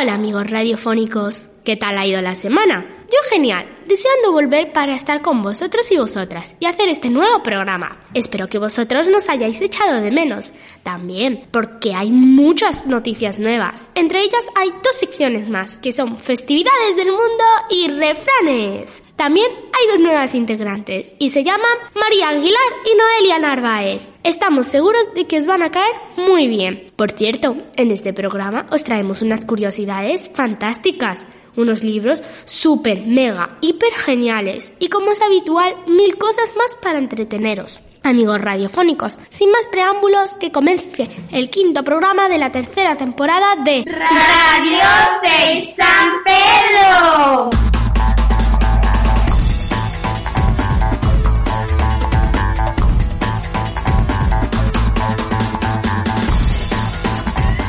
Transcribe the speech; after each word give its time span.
Hola 0.00 0.14
amigos 0.14 0.48
radiofónicos, 0.48 1.50
¿qué 1.62 1.76
tal 1.76 1.98
ha 1.98 2.06
ido 2.06 2.22
la 2.22 2.34
semana? 2.34 2.86
Yo 3.10 3.18
genial, 3.28 3.66
deseando 3.86 4.32
volver 4.32 4.72
para 4.72 4.94
estar 4.94 5.20
con 5.20 5.42
vosotros 5.42 5.92
y 5.92 5.98
vosotras 5.98 6.56
y 6.58 6.64
hacer 6.64 6.88
este 6.88 7.10
nuevo 7.10 7.42
programa. 7.42 8.00
Espero 8.14 8.48
que 8.48 8.56
vosotros 8.56 9.08
nos 9.08 9.28
hayáis 9.28 9.60
echado 9.60 10.00
de 10.00 10.10
menos, 10.10 10.54
también 10.82 11.46
porque 11.50 11.92
hay 11.92 12.12
muchas 12.12 12.86
noticias 12.86 13.38
nuevas. 13.38 13.90
Entre 13.94 14.22
ellas 14.22 14.46
hay 14.56 14.70
dos 14.70 14.96
secciones 14.96 15.50
más, 15.50 15.78
que 15.80 15.92
son 15.92 16.16
festividades 16.16 16.96
del 16.96 17.08
mundo 17.08 17.44
y 17.68 17.88
refranes. 17.88 19.02
También 19.20 19.52
hay 19.52 19.86
dos 19.92 20.00
nuevas 20.00 20.34
integrantes 20.34 21.14
y 21.18 21.28
se 21.28 21.44
llaman 21.44 21.76
María 21.94 22.30
Aguilar 22.30 22.72
y 22.86 22.96
Noelia 22.96 23.38
Narváez. 23.38 24.00
Estamos 24.24 24.66
seguros 24.66 25.12
de 25.14 25.26
que 25.26 25.36
os 25.36 25.44
van 25.44 25.62
a 25.62 25.70
caer 25.70 25.94
muy 26.16 26.48
bien. 26.48 26.90
Por 26.96 27.10
cierto, 27.10 27.54
en 27.76 27.90
este 27.90 28.14
programa 28.14 28.64
os 28.70 28.82
traemos 28.82 29.20
unas 29.20 29.44
curiosidades 29.44 30.30
fantásticas, 30.34 31.26
unos 31.54 31.84
libros 31.84 32.22
súper, 32.46 33.04
mega, 33.04 33.58
hiper 33.60 33.92
geniales 33.92 34.72
y 34.78 34.88
como 34.88 35.12
es 35.12 35.20
habitual, 35.20 35.76
mil 35.86 36.16
cosas 36.16 36.56
más 36.56 36.76
para 36.76 36.98
entreteneros. 36.98 37.82
Amigos 38.02 38.40
radiofónicos, 38.40 39.18
sin 39.28 39.50
más 39.50 39.66
preámbulos, 39.70 40.32
que 40.36 40.50
comience 40.50 41.10
el 41.30 41.50
quinto 41.50 41.84
programa 41.84 42.30
de 42.30 42.38
la 42.38 42.50
tercera 42.50 42.96
temporada 42.96 43.56
de 43.56 43.84
Radio 43.84 44.88
de 45.22 45.66
San 45.66 46.24
Pedro. 46.24 47.79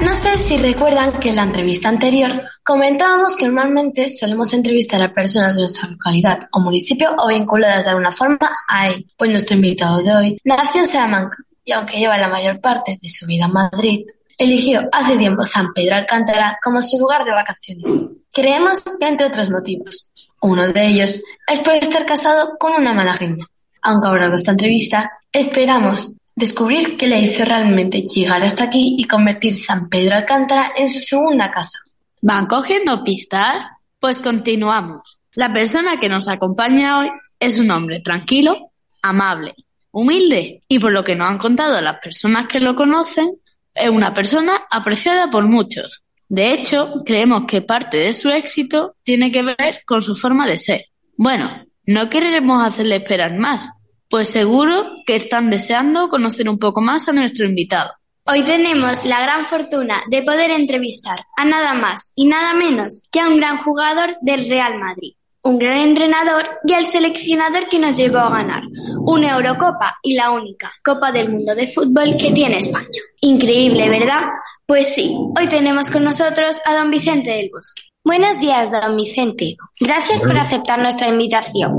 No 0.02 0.14
sé 0.16 0.38
si 0.40 0.58
recuerdan 0.58 1.20
que 1.20 1.30
en 1.30 1.36
la 1.36 1.44
entrevista 1.44 1.88
anterior 1.88 2.42
comentábamos 2.64 3.36
que 3.36 3.46
normalmente 3.46 4.10
solemos 4.10 4.52
entrevistar 4.54 5.02
a 5.02 5.14
personas 5.14 5.56
de 5.56 5.62
nuestra 5.62 5.88
localidad 5.90 6.40
o 6.52 6.60
municipio 6.60 7.16
o 7.18 7.28
vinculadas 7.28 7.86
de 7.86 7.92
alguna 7.92 8.12
forma 8.12 8.52
a 8.68 8.90
él. 8.90 9.06
Pues 9.16 9.30
nuestro 9.30 9.56
invitado 9.56 10.02
de 10.02 10.14
hoy 10.14 10.42
nació 10.44 10.82
en 10.82 10.88
Salamanca 10.88 11.38
y 11.64 11.72
aunque 11.72 12.00
lleva 12.00 12.18
la 12.18 12.28
mayor 12.28 12.60
parte 12.60 12.98
de 13.00 13.10
su 13.10 13.28
vida 13.28 13.46
en 13.46 13.54
Madrid, 13.54 14.06
eligió 14.38 14.82
hace 14.92 15.18
tiempo 15.18 15.44
San 15.44 15.72
Pedro 15.74 15.98
Alcántara 15.98 16.58
como 16.64 16.82
su 16.82 16.98
lugar 16.98 17.24
de 17.24 17.32
vacaciones. 17.32 18.08
Creemos 18.34 18.84
que 19.00 19.08
entre 19.08 19.28
otros 19.28 19.52
motivos. 19.52 20.12
Uno 20.42 20.68
de 20.68 20.88
ellos 20.88 21.22
es 21.48 21.60
por 21.60 21.76
estar 21.76 22.06
casado 22.08 22.58
con 22.58 22.74
una 22.74 22.94
malagueña. 22.94 23.46
Aunque 23.84 24.08
ahora 24.08 24.26
en 24.26 24.34
esta 24.34 24.52
entrevista 24.52 25.12
esperamos 25.32 26.16
descubrir 26.36 26.98
qué 26.98 27.08
le 27.08 27.22
hizo 27.22 27.46
realmente 27.46 28.02
llegar 28.02 28.42
hasta 28.42 28.66
aquí 28.66 28.96
y 28.98 29.06
convertir 29.06 29.56
San 29.56 29.90
Pedro 29.90 30.16
Alcántara 30.16 30.72
en 30.76 30.88
su 30.88 31.00
segunda 31.00 31.52
casa. 31.52 31.80
¿Van 32.22 32.46
cogiendo 32.46 33.04
pistas? 33.04 33.68
Pues 34.00 34.20
continuamos. 34.20 35.18
La 35.34 35.54
persona 35.54 36.00
que 36.00 36.10
nos 36.10 36.28
acompaña 36.28 37.00
hoy 37.00 37.10
es 37.40 37.60
un 37.60 37.72
hombre 37.72 38.02
tranquilo, 38.02 38.72
amable, 39.02 39.56
humilde 39.92 40.64
y 40.68 40.80
por 40.80 40.92
lo 40.92 41.04
que 41.04 41.16
nos 41.16 41.30
han 41.30 41.38
contado 41.38 41.80
las 41.82 42.02
personas 42.02 42.48
que 42.48 42.60
lo 42.60 42.76
conocen, 42.76 43.30
es 43.74 43.90
una 43.90 44.14
persona 44.14 44.64
apreciada 44.70 45.30
por 45.30 45.48
muchos. 45.48 46.04
De 46.28 46.54
hecho, 46.54 46.94
creemos 47.06 47.44
que 47.48 47.62
parte 47.62 47.98
de 47.98 48.14
su 48.14 48.30
éxito 48.30 48.96
tiene 49.04 49.32
que 49.32 49.44
ver 49.44 49.84
con 49.86 50.02
su 50.02 50.16
forma 50.16 50.48
de 50.48 50.58
ser. 50.58 50.86
Bueno, 51.18 51.66
no 51.86 52.10
queremos 52.10 52.66
hacerle 52.66 52.98
esperar 52.98 53.38
más, 53.38 53.70
pues 54.12 54.30
seguro 54.30 54.92
que 55.08 55.16
están 55.16 55.50
deseando 55.50 56.10
conocer 56.10 56.50
un 56.50 56.60
poco 56.60 56.82
más 56.82 57.08
a 57.08 57.14
nuestro 57.14 57.46
invitado. 57.46 57.92
Hoy 58.26 58.44
tenemos 58.44 59.06
la 59.06 59.22
gran 59.22 59.46
fortuna 59.46 60.04
de 60.10 60.22
poder 60.22 60.52
entrevistar 60.52 61.26
a 61.38 61.46
nada 61.46 61.74
más 61.74 62.12
y 62.14 62.28
nada 62.28 62.54
menos 62.54 63.04
que 63.10 63.22
a 63.22 63.28
un 63.28 63.38
gran 63.38 63.58
jugador 63.58 64.18
del 64.22 64.48
Real 64.50 64.78
Madrid, 64.78 65.14
un 65.44 65.58
gran 65.58 65.78
entrenador 65.78 66.46
y 66.66 66.74
al 66.74 66.86
seleccionador 66.86 67.70
que 67.70 67.80
nos 67.80 67.96
llevó 67.96 68.20
a 68.20 68.30
ganar 68.30 68.64
una 69.00 69.32
Eurocopa 69.32 69.96
y 70.04 70.14
la 70.14 70.30
única 70.30 70.70
Copa 70.84 71.12
del 71.12 71.30
Mundo 71.30 71.56
de 71.56 71.68
Fútbol 71.68 72.18
que 72.18 72.32
tiene 72.32 72.60
España. 72.60 72.88
Increíble, 73.22 73.90
¿verdad? 73.90 74.24
Pues 74.68 74.94
sí, 74.94 75.16
hoy 75.40 75.48
tenemos 75.48 75.90
con 75.90 76.04
nosotros 76.04 76.60
a 76.66 76.76
don 76.76 76.92
Vicente 76.92 77.32
del 77.32 77.50
Bosque. 77.52 77.84
Buenos 78.04 78.40
días, 78.40 78.70
don 78.72 78.98
Vicente. 78.98 79.56
Gracias 79.80 80.22
por 80.22 80.38
aceptar 80.38 80.80
nuestra 80.80 81.08
invitación. 81.08 81.72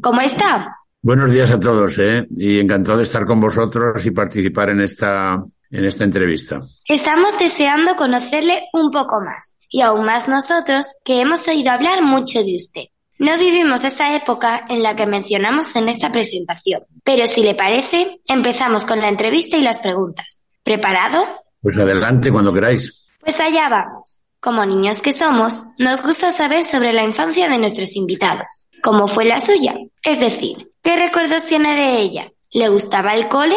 ¿Cómo 0.00 0.20
está? 0.20 0.79
Buenos 1.02 1.30
días 1.30 1.50
a 1.50 1.58
todos, 1.58 1.98
¿eh? 1.98 2.26
Y 2.36 2.58
encantado 2.58 2.98
de 2.98 3.04
estar 3.04 3.24
con 3.24 3.40
vosotros 3.40 4.04
y 4.04 4.10
participar 4.10 4.68
en 4.68 4.82
esta, 4.82 5.42
en 5.70 5.84
esta 5.86 6.04
entrevista. 6.04 6.60
Estamos 6.86 7.38
deseando 7.38 7.96
conocerle 7.96 8.64
un 8.74 8.90
poco 8.90 9.22
más. 9.22 9.54
Y 9.70 9.80
aún 9.80 10.04
más 10.04 10.28
nosotros, 10.28 10.86
que 11.02 11.22
hemos 11.22 11.48
oído 11.48 11.70
hablar 11.70 12.02
mucho 12.02 12.42
de 12.44 12.56
usted. 12.56 12.84
No 13.18 13.38
vivimos 13.38 13.82
esa 13.84 14.14
época 14.14 14.66
en 14.68 14.82
la 14.82 14.94
que 14.94 15.06
mencionamos 15.06 15.74
en 15.74 15.88
esta 15.88 16.12
presentación. 16.12 16.82
Pero 17.02 17.26
si 17.28 17.42
le 17.44 17.54
parece, 17.54 18.20
empezamos 18.26 18.84
con 18.84 18.98
la 18.98 19.08
entrevista 19.08 19.56
y 19.56 19.62
las 19.62 19.78
preguntas. 19.78 20.38
¿Preparado? 20.62 21.24
Pues 21.62 21.78
adelante 21.78 22.30
cuando 22.30 22.52
queráis. 22.52 23.08
Pues 23.20 23.40
allá 23.40 23.70
vamos. 23.70 24.20
Como 24.38 24.66
niños 24.66 25.00
que 25.00 25.14
somos, 25.14 25.62
nos 25.78 26.02
gusta 26.02 26.30
saber 26.30 26.62
sobre 26.62 26.92
la 26.92 27.04
infancia 27.04 27.48
de 27.48 27.58
nuestros 27.58 27.96
invitados. 27.96 28.66
¿Cómo 28.82 29.08
fue 29.08 29.24
la 29.24 29.40
suya? 29.40 29.76
Es 30.02 30.18
decir, 30.18 30.69
¿qué 30.82 30.96
recuerdos 30.96 31.46
tiene 31.46 31.74
de 31.74 32.00
ella? 32.00 32.30
¿Le 32.52 32.68
gustaba 32.68 33.14
el 33.14 33.28
cole? 33.28 33.56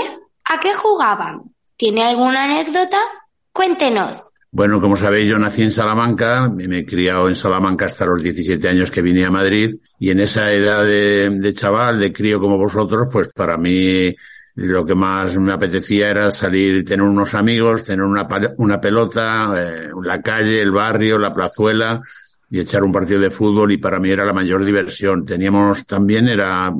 ¿A 0.49 0.59
qué 0.59 0.73
jugaban? 0.73 1.41
¿Tiene 1.77 2.03
alguna 2.03 2.45
anécdota? 2.45 2.97
Cuéntenos. 3.51 4.31
Bueno, 4.51 4.79
como 4.79 4.95
sabéis, 4.95 5.27
yo 5.27 5.39
nací 5.39 5.63
en 5.63 5.71
Salamanca, 5.71 6.47
me 6.47 6.77
he 6.77 6.85
criado 6.85 7.27
en 7.27 7.33
Salamanca 7.33 7.85
hasta 7.85 8.05
los 8.05 8.21
17 8.21 8.69
años 8.69 8.91
que 8.91 9.01
vine 9.01 9.25
a 9.25 9.31
Madrid 9.31 9.71
y 9.97 10.11
en 10.11 10.19
esa 10.19 10.51
edad 10.51 10.85
de, 10.85 11.29
de 11.39 11.53
chaval, 11.53 11.99
de 11.99 12.13
crío 12.13 12.39
como 12.39 12.59
vosotros, 12.59 13.07
pues 13.11 13.29
para 13.29 13.57
mí 13.57 14.13
lo 14.55 14.85
que 14.85 14.93
más 14.93 15.35
me 15.37 15.53
apetecía 15.53 16.09
era 16.09 16.29
salir, 16.29 16.85
tener 16.85 17.01
unos 17.01 17.33
amigos, 17.33 17.83
tener 17.83 18.05
una, 18.05 18.27
una 18.57 18.79
pelota, 18.79 19.53
eh, 19.57 19.89
la 20.03 20.21
calle, 20.21 20.61
el 20.61 20.71
barrio, 20.71 21.17
la 21.17 21.33
plazuela 21.33 21.99
y 22.53 22.59
echar 22.59 22.83
un 22.83 22.91
partido 22.91 23.19
de 23.19 23.31
fútbol 23.31 23.71
y 23.71 23.77
para 23.77 23.99
mí 23.99 24.11
era 24.11 24.23
la 24.25 24.31
mayor 24.31 24.63
diversión. 24.63 25.25
Teníamos 25.25 25.87
también, 25.87 26.27
era, 26.27 26.71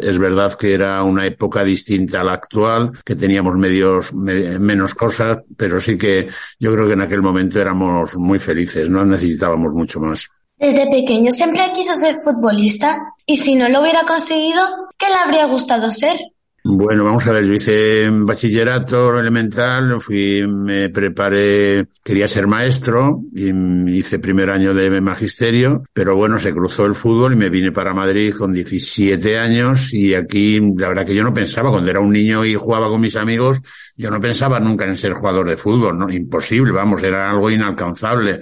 es 0.00 0.18
verdad 0.20 0.54
que 0.54 0.72
era 0.72 1.02
una 1.02 1.26
época 1.26 1.64
distinta 1.64 2.20
a 2.20 2.24
la 2.24 2.34
actual, 2.34 2.92
que 3.04 3.16
teníamos 3.16 3.56
medios, 3.56 4.14
menos 4.14 4.94
cosas, 4.94 5.38
pero 5.56 5.80
sí 5.80 5.98
que 5.98 6.28
yo 6.60 6.72
creo 6.72 6.86
que 6.86 6.92
en 6.92 7.00
aquel 7.00 7.22
momento 7.22 7.60
éramos 7.60 8.14
muy 8.14 8.38
felices, 8.38 8.88
no 8.88 9.04
necesitábamos 9.04 9.72
mucho 9.72 9.98
más. 9.98 10.28
Desde 10.56 10.88
pequeño 10.88 11.32
siempre 11.32 11.72
quiso 11.74 11.96
ser 11.96 12.14
futbolista 12.22 13.02
y 13.26 13.36
si 13.36 13.56
no 13.56 13.68
lo 13.68 13.80
hubiera 13.80 14.04
conseguido, 14.04 14.62
¿qué 14.96 15.06
le 15.08 15.16
habría 15.16 15.46
gustado 15.46 15.90
ser? 15.90 16.20
Bueno, 16.66 17.04
vamos 17.04 17.26
a 17.26 17.32
ver, 17.32 17.44
yo 17.44 17.52
hice 17.52 18.08
bachillerato 18.10 19.18
elemental, 19.18 20.00
fui, 20.00 20.46
me 20.46 20.88
preparé, 20.88 21.86
quería 22.02 22.26
ser 22.26 22.46
maestro 22.46 23.20
y 23.34 23.50
hice 23.94 24.18
primer 24.18 24.48
año 24.48 24.72
de 24.72 24.98
magisterio, 25.02 25.82
pero 25.92 26.16
bueno, 26.16 26.38
se 26.38 26.54
cruzó 26.54 26.86
el 26.86 26.94
fútbol 26.94 27.34
y 27.34 27.36
me 27.36 27.50
vine 27.50 27.70
para 27.70 27.92
Madrid 27.92 28.34
con 28.34 28.54
17 28.54 29.38
años 29.38 29.92
y 29.92 30.14
aquí 30.14 30.58
la 30.74 30.88
verdad 30.88 31.04
que 31.04 31.14
yo 31.14 31.22
no 31.22 31.34
pensaba, 31.34 31.70
cuando 31.70 31.90
era 31.90 32.00
un 32.00 32.10
niño 32.10 32.46
y 32.46 32.54
jugaba 32.54 32.88
con 32.88 33.02
mis 33.02 33.16
amigos, 33.16 33.60
yo 33.94 34.10
no 34.10 34.18
pensaba 34.18 34.58
nunca 34.58 34.86
en 34.86 34.96
ser 34.96 35.12
jugador 35.12 35.46
de 35.46 35.58
fútbol, 35.58 35.98
¿no? 35.98 36.10
Imposible, 36.10 36.72
vamos, 36.72 37.02
era 37.02 37.30
algo 37.30 37.50
inalcanzable. 37.50 38.40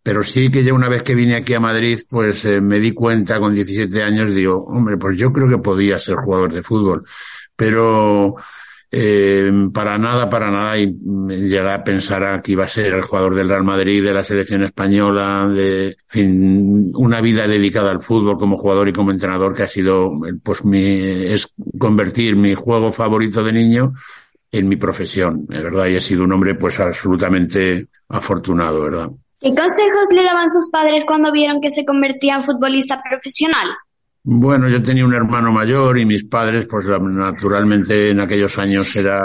Pero 0.00 0.22
sí 0.22 0.48
que 0.48 0.62
ya 0.62 0.72
una 0.72 0.88
vez 0.88 1.02
que 1.02 1.14
vine 1.14 1.34
aquí 1.34 1.54
a 1.54 1.60
Madrid, 1.60 1.98
pues 2.08 2.44
eh, 2.44 2.60
me 2.60 2.78
di 2.78 2.92
cuenta 2.92 3.40
con 3.40 3.52
17 3.52 4.00
años, 4.02 4.32
digo, 4.32 4.64
hombre, 4.64 4.96
pues 4.96 5.18
yo 5.18 5.32
creo 5.32 5.48
que 5.48 5.58
podía 5.58 5.98
ser 5.98 6.14
jugador 6.16 6.52
de 6.52 6.62
fútbol 6.62 7.04
pero 7.58 8.36
eh, 8.88 9.50
para 9.74 9.98
nada, 9.98 10.28
para 10.28 10.48
nada, 10.48 10.78
y 10.78 10.96
llegué 10.96 11.68
a 11.68 11.82
pensar 11.82 12.24
a 12.24 12.40
que 12.40 12.52
iba 12.52 12.64
a 12.64 12.68
ser 12.68 12.94
el 12.94 13.02
jugador 13.02 13.34
del 13.34 13.48
Real 13.48 13.64
Madrid, 13.64 14.04
de 14.04 14.14
la 14.14 14.22
selección 14.22 14.62
española, 14.62 15.48
de 15.48 15.96
fin, 16.06 16.92
una 16.94 17.20
vida 17.20 17.48
dedicada 17.48 17.90
al 17.90 18.00
fútbol 18.00 18.38
como 18.38 18.56
jugador 18.56 18.88
y 18.88 18.92
como 18.92 19.10
entrenador 19.10 19.54
que 19.54 19.64
ha 19.64 19.66
sido, 19.66 20.12
pues 20.44 20.64
mi, 20.64 20.84
es 20.84 21.52
convertir 21.78 22.36
mi 22.36 22.54
juego 22.54 22.92
favorito 22.92 23.42
de 23.42 23.52
niño 23.52 23.92
en 24.52 24.68
mi 24.68 24.76
profesión, 24.76 25.46
es 25.50 25.62
verdad, 25.62 25.86
y 25.88 25.96
he 25.96 26.00
sido 26.00 26.22
un 26.22 26.32
hombre 26.32 26.54
pues 26.54 26.78
absolutamente 26.78 27.88
afortunado, 28.08 28.82
¿verdad? 28.82 29.08
¿Qué 29.40 29.50
consejos 29.50 30.12
le 30.14 30.22
daban 30.22 30.48
sus 30.48 30.70
padres 30.70 31.04
cuando 31.04 31.32
vieron 31.32 31.60
que 31.60 31.72
se 31.72 31.84
convertía 31.84 32.36
en 32.36 32.44
futbolista 32.44 33.02
profesional? 33.02 33.68
Bueno, 34.22 34.68
yo 34.68 34.82
tenía 34.82 35.06
un 35.06 35.14
hermano 35.14 35.52
mayor 35.52 35.98
y 35.98 36.04
mis 36.04 36.24
padres, 36.24 36.66
pues 36.66 36.86
naturalmente 36.86 38.10
en 38.10 38.20
aquellos 38.20 38.58
años 38.58 38.94
era, 38.96 39.22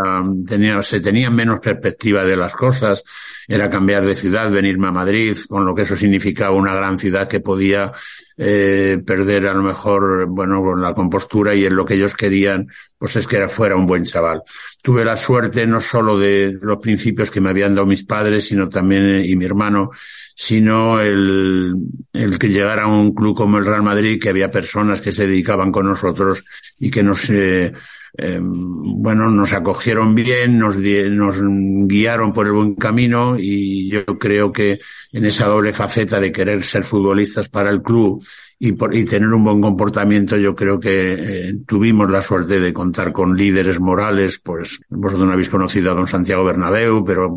tenía, 0.48 0.82
se 0.82 1.02
tenían 1.02 1.36
menos 1.36 1.60
perspectiva 1.60 2.24
de 2.24 2.38
las 2.38 2.56
cosas. 2.56 3.04
Era 3.48 3.70
cambiar 3.70 4.06
de 4.06 4.16
ciudad, 4.16 4.50
venirme 4.50 4.88
a 4.88 4.92
Madrid, 4.92 5.36
con 5.50 5.66
lo 5.66 5.76
que 5.76 5.82
eso 5.82 5.98
significaba 5.98 6.56
una 6.56 6.74
gran 6.74 6.98
ciudad 6.98 7.28
que 7.28 7.42
podía 7.42 7.92
eh, 8.38 9.00
perder 9.06 9.48
a 9.48 9.54
lo 9.54 9.64
mejor, 9.64 10.26
bueno, 10.28 10.62
con 10.62 10.82
la 10.82 10.94
compostura 10.94 11.54
y 11.54 11.66
en 11.66 11.76
lo 11.76 11.86
que 11.86 11.96
ellos 11.96 12.16
querían, 12.16 12.68
pues 12.98 13.16
es 13.16 13.28
que 13.28 13.48
fuera 13.48 13.76
un 13.76 13.86
buen 13.86 14.06
chaval. 14.06 14.42
Tuve 14.82 15.06
la 15.06 15.18
suerte 15.18 15.68
no 15.68 15.82
solo 15.82 16.18
de 16.18 16.58
los 16.62 16.80
principios 16.80 17.30
que 17.30 17.42
me 17.42 17.50
habían 17.50 17.76
dado 17.76 17.88
mis 17.88 18.04
padres, 18.04 18.48
sino 18.48 18.70
también, 18.70 19.04
eh, 19.04 19.26
y 19.26 19.36
mi 19.36 19.46
hermano, 19.46 19.92
sino 20.36 21.00
el, 21.00 21.74
el 22.14 22.40
que 22.40 22.50
llegara 22.50 22.84
a 22.84 22.88
un 22.88 23.14
club 23.14 23.36
como 23.36 23.58
el 23.58 23.66
Real 23.66 23.84
Madrid, 23.84 24.22
que 24.22 24.30
había 24.30 24.52
personas 24.52 25.02
que 25.02 25.12
se 25.12 25.28
dedicaban 25.28 25.72
con 25.72 25.86
nosotros 25.86 26.44
y 26.80 26.90
que 26.90 27.04
nos, 27.04 27.30
eh, 27.30 27.74
eh, 28.16 28.40
bueno, 28.42 29.30
nos 29.32 29.54
acogieron 29.54 30.14
bien, 30.14 30.60
nos, 30.60 30.78
nos 30.78 31.42
guiaron 31.88 32.32
por 32.32 32.46
el 32.46 32.54
buen 32.54 32.76
camino 32.76 33.36
y 33.40 33.90
yo 33.90 34.06
creo 34.06 34.52
que 34.52 34.80
en 35.12 35.26
esa 35.26 35.48
doble 35.48 35.74
faceta 35.74 36.20
de 36.20 36.32
querer 36.32 36.64
ser 36.64 36.84
futbolistas 36.84 37.50
para 37.50 37.72
el 37.72 37.82
club 37.82 38.24
y, 38.60 38.74
por, 38.74 38.96
y 38.96 39.04
tener 39.06 39.30
un 39.30 39.44
buen 39.44 39.60
comportamiento, 39.60 40.38
yo 40.38 40.54
creo 40.54 40.80
que 40.80 41.14
eh, 41.14 41.54
tuvimos 41.66 42.10
la 42.10 42.22
suerte 42.22 42.60
de 42.60 42.72
contar 42.72 43.12
con 43.12 43.36
líderes 43.36 43.80
morales, 43.80 44.40
pues 44.40 44.80
vosotros 44.90 45.28
no 45.28 45.34
habéis 45.34 45.50
conocido 45.50 45.92
a 45.92 45.96
don 45.96 46.08
Santiago 46.08 46.46
Bernabéu, 46.46 47.04
pero 47.04 47.36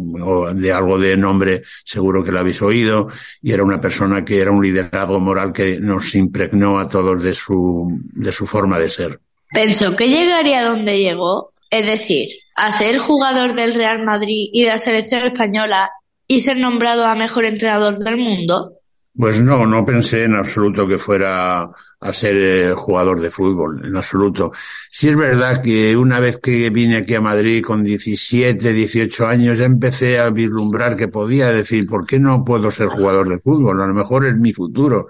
de 0.55 0.73
algo 0.73 0.99
de 0.99 1.17
nombre 1.17 1.62
seguro 1.84 2.23
que 2.23 2.32
lo 2.32 2.40
habéis 2.40 2.61
oído, 2.61 3.08
y 3.40 3.50
era 3.50 3.64
una 3.64 3.81
persona 3.81 4.25
que 4.25 4.38
era 4.38 4.52
un 4.52 4.62
liderazgo 4.62 5.19
moral 5.19 5.52
que 5.52 5.81
nos 5.81 6.14
impregnó 6.14 6.78
a 6.78 6.88
todos 6.88 7.23
de 7.23 7.32
su, 7.32 7.99
de 8.12 8.31
su 8.31 8.46
forma 8.46 8.78
de 8.78 8.88
ser. 8.90 9.20
Pensó 9.52 9.96
que 9.96 10.08
llegaría 10.08 10.64
donde 10.64 10.98
llegó, 10.98 11.52
es 11.70 11.87
decir, 11.87 12.28
a 12.56 12.72
ser 12.72 12.98
jugador 12.98 13.54
del 13.54 13.75
Real 13.75 14.04
Madrid 14.04 14.48
y 14.52 14.62
de 14.62 14.69
la 14.69 14.78
selección 14.78 15.26
española 15.26 15.90
y 16.26 16.40
ser 16.40 16.56
nombrado 16.58 17.04
a 17.04 17.14
mejor 17.14 17.44
entrenador 17.44 17.96
del 17.98 18.16
mundo. 18.16 18.72
Pues 19.14 19.40
no, 19.40 19.66
no 19.66 19.84
pensé 19.84 20.25
en 20.25 20.34
absoluto 20.34 20.87
que 20.87 20.98
fuera 20.98 21.70
a 22.00 22.12
ser 22.12 22.37
eh, 22.37 22.75
jugador 22.75 23.20
de 23.20 23.31
fútbol, 23.31 23.87
en 23.87 23.96
absoluto. 23.96 24.52
Sí 24.90 25.08
es 25.08 25.16
verdad 25.16 25.62
que 25.62 25.96
una 25.96 26.20
vez 26.20 26.38
que 26.38 26.69
vine 26.69 26.96
aquí 26.96 27.14
a 27.14 27.22
Madrid 27.22 27.64
con 27.64 27.82
17, 27.82 28.72
18 28.75 29.26
años, 29.26 29.58
ya 29.58 29.64
empecé 29.64 30.19
a 30.19 30.28
vislumbrar 30.28 30.96
que 30.96 31.08
podía 31.08 31.50
decir, 31.50 31.87
¿por 31.87 32.06
qué 32.06 32.19
no 32.19 32.44
puedo 32.44 32.70
ser 32.70 32.88
jugador 32.88 33.28
de 33.31 33.38
fútbol? 33.38 33.81
A 33.81 33.87
lo 33.87 33.94
mejor 33.94 34.26
es 34.26 34.37
mi 34.37 34.52
futuro. 34.52 35.08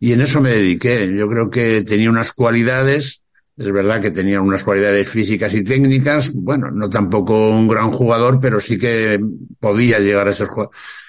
Y 0.00 0.12
en 0.12 0.22
eso 0.22 0.40
me 0.40 0.50
dediqué. 0.50 1.14
Yo 1.14 1.28
creo 1.28 1.50
que 1.50 1.82
tenía 1.82 2.08
unas 2.08 2.32
cualidades 2.32 3.21
es 3.56 3.70
verdad 3.70 4.00
que 4.00 4.10
tenía 4.10 4.40
unas 4.40 4.64
cualidades 4.64 5.08
físicas 5.08 5.54
y 5.54 5.62
técnicas, 5.62 6.32
bueno, 6.34 6.70
no 6.70 6.88
tampoco 6.88 7.50
un 7.50 7.68
gran 7.68 7.90
jugador, 7.90 8.38
pero 8.40 8.58
sí 8.58 8.78
que 8.78 9.20
podía 9.60 9.98
llegar 9.98 10.26
a 10.26 10.32
ser, 10.32 10.48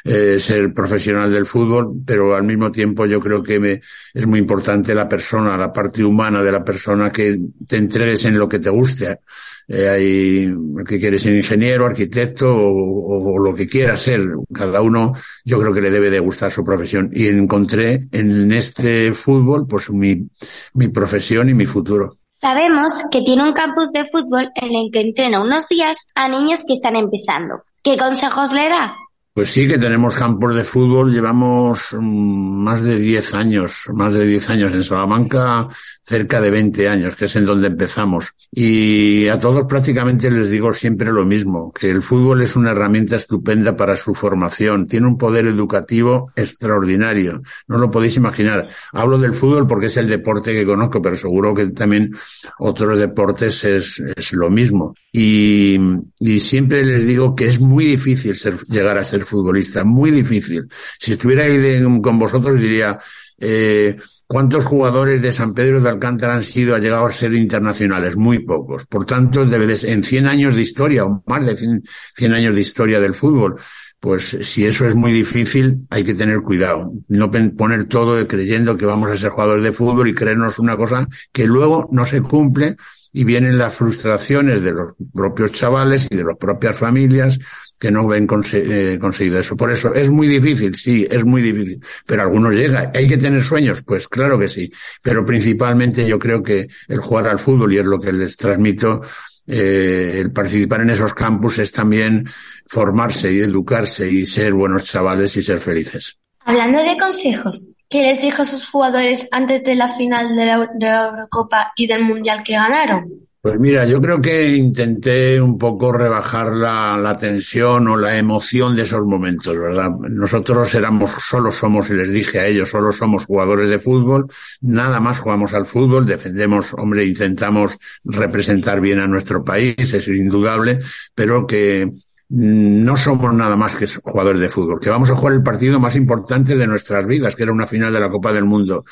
eh, 0.03 0.37
ser 0.39 0.73
profesional 0.73 1.31
del 1.31 1.45
fútbol, 1.45 1.93
pero 2.05 2.35
al 2.35 2.43
mismo 2.43 2.71
tiempo 2.71 3.05
yo 3.05 3.21
creo 3.21 3.41
que 3.41 3.59
me, 3.59 3.81
es 4.13 4.27
muy 4.27 4.39
importante 4.39 4.93
la 4.93 5.07
persona, 5.07 5.55
la 5.55 5.71
parte 5.71 6.03
humana 6.03 6.43
de 6.43 6.51
la 6.51 6.63
persona 6.63 7.11
que 7.11 7.39
te 7.65 7.77
entregues 7.77 8.25
en 8.25 8.37
lo 8.37 8.49
que 8.49 8.59
te 8.59 8.69
guste. 8.69 9.19
Eh, 9.65 9.87
hay 9.87 10.83
que 10.85 10.99
quieres 10.99 11.21
ser 11.21 11.35
ingeniero, 11.35 11.85
arquitecto 11.85 12.53
o, 12.53 13.39
lo 13.39 13.55
que 13.55 13.67
quiera 13.67 13.95
ser. 13.95 14.21
Cada 14.53 14.81
uno 14.81 15.13
yo 15.45 15.59
creo 15.59 15.73
que 15.73 15.81
le 15.81 15.91
debe 15.91 16.09
de 16.09 16.19
gustar 16.19 16.51
su 16.51 16.63
profesión. 16.63 17.09
Y 17.13 17.27
encontré 17.27 18.07
en 18.11 18.51
este 18.51 19.13
fútbol 19.13 19.65
pues 19.67 19.89
mi, 19.89 20.27
mi 20.73 20.89
profesión 20.89 21.49
y 21.49 21.53
mi 21.53 21.65
futuro. 21.65 22.17
Sabemos 22.43 23.03
que 23.09 23.21
tiene 23.21 23.41
un 23.41 23.53
campus 23.53 23.93
de 23.93 24.03
fútbol 24.03 24.51
en 24.55 24.75
el 24.75 24.91
que 24.91 24.99
entrena 24.99 25.41
unos 25.41 25.69
días 25.69 26.07
a 26.13 26.27
niños 26.27 26.59
que 26.67 26.73
están 26.73 26.97
empezando. 26.97 27.63
¿Qué 27.81 27.95
consejos 27.95 28.51
le 28.51 28.67
da? 28.67 28.97
Pues 29.33 29.49
sí 29.49 29.67
que 29.67 29.79
tenemos 29.79 30.15
campos 30.15 30.53
de 30.53 30.63
fútbol, 30.63 31.11
llevamos 31.11 31.95
mm, 31.99 32.63
más 32.63 32.83
de 32.83 32.99
10 32.99 33.33
años, 33.33 33.85
más 33.91 34.13
de 34.13 34.27
10 34.27 34.49
años 34.51 34.73
en 34.73 34.83
Salamanca, 34.83 35.67
cerca 36.03 36.39
de 36.39 36.51
20 36.51 36.87
años, 36.87 37.15
que 37.15 37.25
es 37.25 37.35
en 37.35 37.47
donde 37.47 37.69
empezamos. 37.69 38.35
Y 38.51 39.27
a 39.29 39.39
todos 39.39 39.65
prácticamente 39.65 40.29
les 40.29 40.51
digo 40.51 40.71
siempre 40.71 41.11
lo 41.11 41.25
mismo, 41.25 41.71
que 41.71 41.89
el 41.89 42.03
fútbol 42.03 42.43
es 42.43 42.55
una 42.55 42.71
herramienta 42.71 43.15
estupenda 43.15 43.75
para 43.75 43.95
su 43.95 44.13
formación, 44.13 44.85
tiene 44.85 45.07
un 45.07 45.17
poder 45.17 45.47
educativo 45.47 46.31
extraordinario, 46.35 47.41
no 47.67 47.79
lo 47.79 47.89
podéis 47.89 48.17
imaginar. 48.17 48.69
Hablo 48.91 49.17
del 49.17 49.33
fútbol 49.33 49.65
porque 49.65 49.87
es 49.87 49.97
el 49.97 50.09
deporte 50.09 50.53
que 50.53 50.65
conozco, 50.65 51.01
pero 51.01 51.15
seguro 51.15 51.55
que 51.55 51.69
también 51.71 52.11
otros 52.59 52.99
deportes 52.99 53.63
es, 53.63 53.99
lo 54.33 54.51
mismo. 54.51 54.93
Y, 55.11 55.79
y 56.19 56.39
siempre 56.39 56.85
les 56.85 57.05
digo 57.05 57.35
que 57.35 57.47
es 57.47 57.59
muy 57.59 57.85
difícil 57.85 58.35
ser, 58.35 58.57
llegar 58.67 58.97
a 58.97 59.03
ser 59.03 59.22
futbolista, 59.23 59.83
muy 59.83 60.11
difícil. 60.11 60.67
Si 60.99 61.13
estuviera 61.13 61.45
ahí 61.45 61.81
con 62.01 62.19
vosotros 62.19 62.59
diría, 62.59 62.99
eh, 63.37 63.97
¿cuántos 64.27 64.65
jugadores 64.65 65.21
de 65.21 65.33
San 65.33 65.53
Pedro 65.53 65.81
de 65.81 65.89
Alcántara 65.89 66.35
han 66.35 66.43
sido, 66.43 66.75
ha 66.75 66.79
llegado 66.79 67.05
a 67.05 67.11
ser 67.11 67.33
internacionales? 67.33 68.15
Muy 68.15 68.39
pocos. 68.39 68.85
Por 68.85 69.05
tanto, 69.05 69.41
en 69.43 70.03
100 70.03 70.27
años 70.27 70.55
de 70.55 70.61
historia, 70.61 71.05
o 71.05 71.23
más 71.25 71.45
de 71.45 71.55
100, 71.55 71.83
100 72.15 72.33
años 72.33 72.55
de 72.55 72.61
historia 72.61 72.99
del 72.99 73.13
fútbol, 73.13 73.59
pues 74.03 74.37
si 74.41 74.65
eso 74.65 74.85
es 74.85 74.95
muy 74.95 75.13
difícil, 75.13 75.87
hay 75.89 76.03
que 76.03 76.13
tener 76.13 76.41
cuidado. 76.41 76.91
No 77.07 77.31
poner 77.31 77.85
todo 77.85 78.27
creyendo 78.27 78.77
que 78.77 78.85
vamos 78.85 79.09
a 79.09 79.15
ser 79.15 79.29
jugadores 79.29 79.63
de 79.63 79.71
fútbol 79.71 80.09
y 80.09 80.13
creernos 80.13 80.59
una 80.59 80.75
cosa 80.75 81.07
que 81.31 81.47
luego 81.47 81.87
no 81.89 82.03
se 82.03 82.21
cumple 82.21 82.75
y 83.13 83.23
vienen 83.23 83.57
las 83.57 83.75
frustraciones 83.75 84.61
de 84.61 84.73
los 84.73 84.93
propios 85.13 85.53
chavales 85.53 86.07
y 86.11 86.17
de 86.17 86.25
las 86.25 86.37
propias 86.37 86.77
familias 86.77 87.39
que 87.83 87.91
no 87.91 88.07
ven 88.07 88.29
eh, 88.53 88.97
conseguido 88.97 89.39
eso. 89.39 89.57
Por 89.57 89.69
eso 89.69 89.93
es 89.93 90.09
muy 90.09 90.25
difícil, 90.25 90.73
sí, 90.73 91.05
es 91.11 91.25
muy 91.25 91.41
difícil, 91.41 91.83
pero 92.05 92.21
algunos 92.21 92.55
llega. 92.55 92.89
¿Hay 92.95 93.09
que 93.09 93.17
tener 93.17 93.43
sueños? 93.43 93.83
Pues 93.83 94.07
claro 94.07 94.39
que 94.39 94.47
sí, 94.47 94.71
pero 95.01 95.25
principalmente 95.25 96.07
yo 96.07 96.17
creo 96.17 96.41
que 96.41 96.69
el 96.87 97.01
jugar 97.01 97.27
al 97.27 97.39
fútbol 97.39 97.73
y 97.73 97.79
es 97.79 97.85
lo 97.85 97.99
que 97.99 98.13
les 98.13 98.37
transmito, 98.37 99.01
eh, 99.45 100.13
el 100.17 100.31
participar 100.31 100.79
en 100.79 100.91
esos 100.91 101.13
campus 101.13 101.59
es 101.59 101.73
también 101.73 102.25
formarse 102.65 103.33
y 103.33 103.41
educarse 103.41 104.09
y 104.09 104.25
ser 104.25 104.53
buenos 104.53 104.85
chavales 104.85 105.35
y 105.35 105.43
ser 105.43 105.59
felices. 105.59 106.17
Hablando 106.39 106.81
de 106.81 106.95
consejos, 106.95 107.67
¿qué 107.89 108.01
les 108.01 108.21
dijo 108.21 108.43
a 108.43 108.45
sus 108.45 108.65
jugadores 108.65 109.27
antes 109.33 109.61
de 109.65 109.75
la 109.75 109.89
final 109.89 110.37
de 110.37 110.45
la 110.45 110.69
Eurocopa 111.09 111.73
y 111.75 111.85
del 111.85 112.03
Mundial 112.03 112.43
que 112.43 112.53
ganaron? 112.53 113.27
Pues 113.43 113.59
mira, 113.59 113.85
yo 113.85 114.01
creo 114.01 114.21
que 114.21 114.55
intenté 114.55 115.41
un 115.41 115.57
poco 115.57 115.91
rebajar 115.91 116.55
la, 116.55 116.95
la, 116.97 117.17
tensión 117.17 117.89
o 117.89 117.97
la 117.97 118.17
emoción 118.17 118.73
de 118.73 118.83
esos 118.83 119.05
momentos, 119.05 119.59
¿verdad? 119.59 119.89
Nosotros 120.09 120.73
éramos, 120.75 121.11
solo 121.19 121.51
somos, 121.51 121.89
y 121.89 121.93
les 121.95 122.09
dije 122.09 122.39
a 122.39 122.47
ellos, 122.47 122.69
solo 122.69 122.93
somos 122.93 123.25
jugadores 123.25 123.69
de 123.69 123.79
fútbol, 123.79 124.27
nada 124.61 125.01
más 125.01 125.19
jugamos 125.19 125.53
al 125.53 125.65
fútbol, 125.65 126.05
defendemos, 126.05 126.73
hombre, 126.73 127.03
intentamos 127.03 127.77
representar 128.05 128.79
bien 128.79 128.99
a 128.99 129.07
nuestro 129.07 129.43
país, 129.43 129.93
es 129.93 130.07
indudable, 130.07 130.79
pero 131.13 131.45
que 131.45 131.91
no 132.29 132.95
somos 132.95 133.33
nada 133.33 133.57
más 133.57 133.75
que 133.75 133.87
jugadores 133.87 134.39
de 134.39 134.47
fútbol, 134.47 134.79
que 134.79 134.89
vamos 134.89 135.11
a 135.11 135.17
jugar 135.17 135.33
el 135.33 135.43
partido 135.43 135.81
más 135.81 135.97
importante 135.97 136.55
de 136.55 136.65
nuestras 136.65 137.05
vidas, 137.05 137.35
que 137.35 137.43
era 137.43 137.51
una 137.51 137.67
final 137.67 137.91
de 137.91 137.99
la 137.99 138.09
Copa 138.09 138.31
del 138.31 138.45
Mundo 138.45 138.85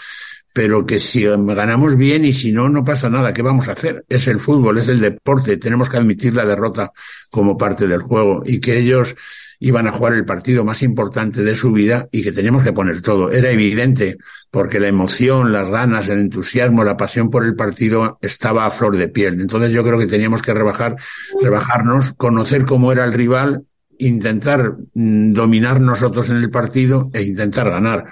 pero 0.54 0.86
que 0.86 1.00
si 1.00 1.24
ganamos 1.24 1.96
bien 1.96 2.26
y 2.26 2.34
si 2.34 2.52
no, 2.52 2.70
no 2.70 2.84
pasa 2.84 3.10
nada. 3.10 3.34
¿Qué 3.34 3.42
vamos 3.42 3.70
a 3.70 3.74
hacer? 3.74 4.04
Es 4.10 4.28
el 4.28 4.40
fútbol, 4.40 4.78
es 4.78 4.88
el 4.88 5.00
deporte. 5.00 5.58
Tenemos 5.58 5.90
que 5.90 5.98
admitir 5.98 6.36
la 6.36 6.46
derrota 6.46 6.92
como 7.30 7.58
parte 7.58 7.88
del 7.88 8.02
juego 8.02 8.44
y 8.46 8.60
que 8.60 8.78
ellos 8.78 9.16
iban 9.64 9.88
a 9.88 9.92
jugar 9.92 10.14
el 10.14 10.26
partido 10.26 10.66
más 10.66 10.82
importante 10.82 11.44
de 11.44 11.54
su 11.54 11.72
vida 11.72 12.10
y 12.12 12.24
que 12.24 12.32
teníamos 12.32 12.64
que 12.64 12.74
poner 12.74 13.02
todo. 13.02 13.32
Era 13.32 13.52
evidente 13.52 14.18
porque 14.50 14.80
la 14.80 14.88
emoción, 14.88 15.54
las 15.54 15.70
ganas, 15.70 16.10
el 16.10 16.20
entusiasmo, 16.20 16.84
la 16.84 16.98
pasión 16.98 17.30
por 17.30 17.46
el 17.46 17.56
partido 17.56 18.18
estaba 18.22 18.66
a 18.66 18.72
flor 18.72 18.98
de 18.98 19.08
piel. 19.08 19.40
Entonces 19.40 19.72
yo 19.72 19.84
creo 19.84 20.00
que 20.00 20.08
teníamos 20.08 20.42
que 20.42 20.54
rebajar, 20.54 20.96
rebajarnos, 21.40 22.14
conocer 22.14 22.66
cómo 22.66 22.92
era 22.92 23.06
el 23.06 23.14
rival, 23.14 23.64
intentar 24.00 24.78
mm, 24.96 25.34
dominar 25.34 25.80
nosotros 25.80 26.30
en 26.30 26.38
el 26.38 26.50
partido 26.50 27.12
e 27.14 27.22
intentar 27.22 27.70
ganar 27.70 28.08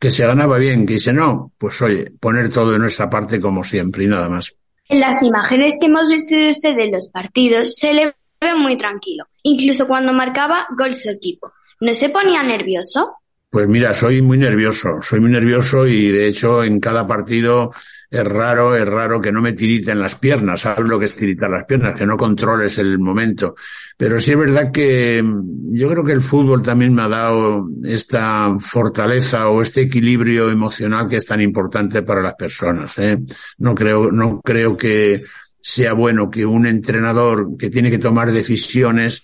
que 0.00 0.10
se 0.10 0.26
ganaba 0.26 0.56
bien, 0.56 0.86
que 0.86 0.98
se 0.98 1.12
no, 1.12 1.52
pues 1.58 1.80
oye, 1.82 2.10
poner 2.18 2.48
todo 2.48 2.72
de 2.72 2.78
nuestra 2.78 3.10
parte 3.10 3.38
como 3.38 3.62
siempre 3.62 4.04
y 4.04 4.06
nada 4.06 4.30
más. 4.30 4.54
En 4.88 4.98
las 4.98 5.22
imágenes 5.22 5.76
que 5.78 5.86
hemos 5.86 6.08
visto 6.08 6.34
de 6.34 6.50
usted 6.50 6.74
de 6.74 6.90
los 6.90 7.08
partidos 7.10 7.76
se 7.76 7.92
le 7.92 8.06
ve 8.40 8.54
muy 8.56 8.78
tranquilo, 8.78 9.26
incluso 9.42 9.86
cuando 9.86 10.14
marcaba 10.14 10.66
gol 10.76 10.94
su 10.94 11.10
equipo. 11.10 11.52
¿No 11.80 11.94
se 11.94 12.08
ponía 12.08 12.42
nervioso? 12.42 13.14
Pues 13.50 13.68
mira, 13.68 13.92
soy 13.92 14.22
muy 14.22 14.38
nervioso, 14.38 15.02
soy 15.02 15.20
muy 15.20 15.30
nervioso 15.30 15.86
y 15.86 16.08
de 16.08 16.28
hecho 16.28 16.64
en 16.64 16.80
cada 16.80 17.06
partido 17.06 17.72
es 18.10 18.26
raro, 18.26 18.74
es 18.74 18.86
raro 18.86 19.20
que 19.20 19.30
no 19.30 19.40
me 19.40 19.52
tiriten 19.52 20.00
las 20.00 20.16
piernas, 20.16 20.62
sabes 20.62 20.88
lo 20.88 20.98
que 20.98 21.04
es 21.04 21.14
tiritar 21.14 21.48
las 21.48 21.64
piernas, 21.64 21.96
que 21.96 22.04
no 22.04 22.16
controles 22.16 22.76
el 22.78 22.98
momento. 22.98 23.54
Pero 23.96 24.18
sí 24.18 24.32
es 24.32 24.38
verdad 24.38 24.72
que 24.72 25.22
mm, 25.22 25.70
yo 25.70 25.88
creo 25.88 26.04
que 26.04 26.12
el 26.12 26.20
fútbol 26.20 26.60
también 26.60 26.92
me 26.92 27.02
ha 27.02 27.08
dado 27.08 27.68
esta 27.84 28.52
fortaleza 28.58 29.48
o 29.48 29.62
este 29.62 29.82
equilibrio 29.82 30.50
emocional 30.50 31.08
que 31.08 31.18
es 31.18 31.26
tan 31.26 31.40
importante 31.40 32.02
para 32.02 32.20
las 32.20 32.34
personas. 32.34 32.98
¿eh? 32.98 33.18
No 33.58 33.76
creo, 33.76 34.10
no 34.10 34.40
creo 34.40 34.76
que 34.76 35.22
sea 35.60 35.92
bueno 35.92 36.30
que 36.30 36.44
un 36.44 36.66
entrenador 36.66 37.56
que 37.56 37.70
tiene 37.70 37.90
que 37.90 37.98
tomar 37.98 38.32
decisiones 38.32 39.22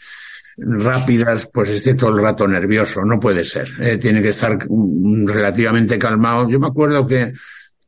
rápidas, 0.59 1.49
pues 1.53 1.71
esté 1.71 1.95
todo 1.95 2.17
el 2.17 2.23
rato 2.23 2.47
nervioso. 2.47 3.05
No 3.05 3.19
puede 3.19 3.43
ser. 3.43 3.69
Eh, 3.81 3.99
tiene 3.99 4.23
que 4.23 4.29
estar 4.29 4.59
relativamente 5.25 5.99
calmado. 5.99 6.49
Yo 6.49 6.61
me 6.61 6.69
acuerdo 6.69 7.07
que 7.07 7.33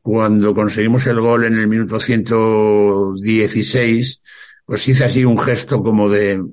cuando 0.01 0.53
conseguimos 0.53 1.07
el 1.07 1.19
gol 1.19 1.45
en 1.45 1.57
el 1.57 1.67
minuto 1.67 1.99
116, 1.99 4.21
pues 4.65 4.87
hice 4.87 5.05
así 5.05 5.25
un 5.25 5.39
gesto 5.39 5.81
como 5.81 6.07
de 6.09 6.43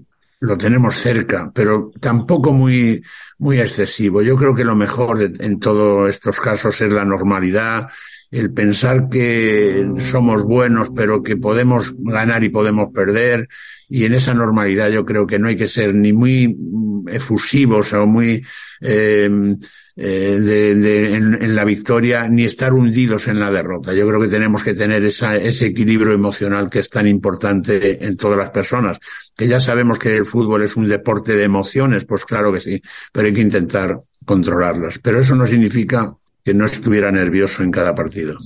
lo 0.40 0.58
tenemos 0.58 0.96
cerca, 0.96 1.50
pero 1.54 1.90
tampoco 2.00 2.52
muy, 2.52 3.02
muy 3.38 3.58
excesivo. 3.58 4.22
Yo 4.22 4.36
creo 4.36 4.54
que 4.54 4.64
lo 4.64 4.76
mejor 4.76 5.32
en 5.38 5.58
todos 5.58 6.10
estos 6.10 6.40
casos 6.40 6.80
es 6.80 6.92
la 6.92 7.04
normalidad, 7.04 7.88
el 8.30 8.52
pensar 8.52 9.08
que 9.08 9.88
somos 9.98 10.44
buenos, 10.44 10.90
pero 10.94 11.22
que 11.22 11.36
podemos 11.36 11.94
ganar 11.98 12.44
y 12.44 12.50
podemos 12.50 12.92
perder. 12.92 13.48
Y 13.88 14.04
en 14.04 14.14
esa 14.14 14.34
normalidad 14.34 14.90
yo 14.90 15.04
creo 15.04 15.26
que 15.26 15.38
no 15.38 15.48
hay 15.48 15.56
que 15.56 15.68
ser 15.68 15.94
ni 15.94 16.12
muy 16.12 16.56
efusivos 17.06 17.92
o 17.92 18.06
muy 18.06 18.44
eh, 18.80 19.30
eh, 19.98 20.38
de, 20.38 21.14
en, 21.14 21.56
la 21.56 21.64
victoria 21.64 22.28
ni 22.28 22.44
estar 22.44 22.74
hundidos 22.74 23.28
en 23.28 23.40
la 23.40 23.50
derrota. 23.50 23.94
Yo 23.94 24.06
creo 24.06 24.20
que 24.20 24.28
tenemos 24.28 24.62
que 24.62 24.74
tener 24.74 25.04
ese 25.06 25.66
equilibrio 25.66 26.12
emocional 26.12 26.68
que 26.68 26.80
es 26.80 26.90
tan 26.90 27.06
importante 27.06 28.04
en 28.04 28.16
todas 28.18 28.36
las 28.36 28.50
personas. 28.50 28.98
Que 29.34 29.48
ya 29.48 29.58
sabemos 29.58 29.98
que 29.98 30.14
el 30.14 30.26
fútbol 30.26 30.62
es 30.62 30.76
un 30.76 30.86
deporte 30.86 31.34
de 31.34 31.44
emociones, 31.44 32.04
pues 32.04 32.26
claro 32.26 32.52
que 32.52 32.60
sí, 32.60 32.82
pero 33.10 33.26
hay 33.26 33.32
que 33.32 33.40
intentar 33.40 33.98
controlarlas. 34.26 34.98
Pero 34.98 35.20
eso 35.20 35.34
no 35.34 35.46
significa 35.46 36.14
que 36.44 36.52
no 36.52 36.66
estuviera 36.66 37.10
nervioso 37.10 37.62
en 37.62 37.70
cada 37.70 37.94
partido. 37.94 38.38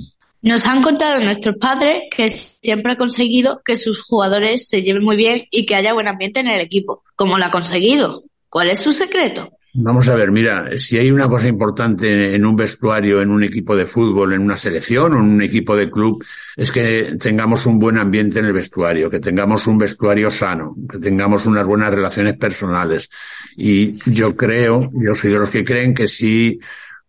Nos 0.42 0.66
han 0.66 0.83
contado 0.83 1.21
nuestros 1.21 1.57
padres 1.57 2.04
que 2.16 2.30
siempre 2.30 2.92
ha 2.92 2.97
conseguido 2.97 3.61
que 3.64 3.76
sus 3.76 4.02
jugadores 4.02 4.69
se 4.69 4.83
lleven 4.83 5.04
muy 5.04 5.16
bien 5.16 5.49
y 5.50 5.66
que 5.66 5.75
haya 5.75 5.92
buen 5.95 6.09
ambiente 6.09 6.40
en 6.40 6.47
el 6.47 6.61
equipo. 6.61 7.02
¿Cómo 7.16 7.37
lo 7.37 7.45
ha 7.45 7.50
conseguido? 7.50 8.23
¿Cuál 8.49 8.71
es 8.71 8.80
su 8.80 8.92
secreto? 8.92 9.50
Vamos 9.72 10.08
a 10.08 10.16
ver, 10.16 10.32
mira, 10.32 10.76
si 10.78 10.98
hay 10.98 11.12
una 11.12 11.28
cosa 11.28 11.46
importante 11.46 12.34
en 12.34 12.44
un 12.44 12.56
vestuario, 12.56 13.20
en 13.20 13.30
un 13.30 13.44
equipo 13.44 13.76
de 13.76 13.86
fútbol, 13.86 14.32
en 14.32 14.42
una 14.42 14.56
selección 14.56 15.12
o 15.12 15.16
en 15.18 15.22
un 15.22 15.42
equipo 15.42 15.76
de 15.76 15.88
club, 15.88 16.24
es 16.56 16.72
que 16.72 17.16
tengamos 17.20 17.66
un 17.66 17.78
buen 17.78 17.96
ambiente 17.96 18.40
en 18.40 18.46
el 18.46 18.52
vestuario, 18.52 19.08
que 19.08 19.20
tengamos 19.20 19.68
un 19.68 19.78
vestuario 19.78 20.28
sano, 20.28 20.74
que 20.90 20.98
tengamos 20.98 21.46
unas 21.46 21.64
buenas 21.66 21.94
relaciones 21.94 22.36
personales. 22.36 23.10
Y 23.56 23.96
yo 24.12 24.34
creo, 24.34 24.90
yo 24.92 25.14
soy 25.14 25.30
de 25.30 25.38
los 25.38 25.50
que 25.50 25.64
creen 25.64 25.94
que 25.94 26.08
si 26.08 26.58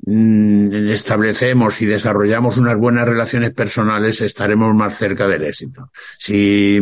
mm, 0.06 0.90
establecemos 0.92 1.82
y 1.82 1.88
desarrollamos 1.88 2.58
unas 2.58 2.78
buenas 2.78 3.08
relaciones 3.08 3.52
personales, 3.54 4.22
estaremos 4.22 4.76
más 4.76 4.96
cerca 4.96 5.28
del 5.28 5.46
éxito. 5.46 5.90
Si 6.20 6.80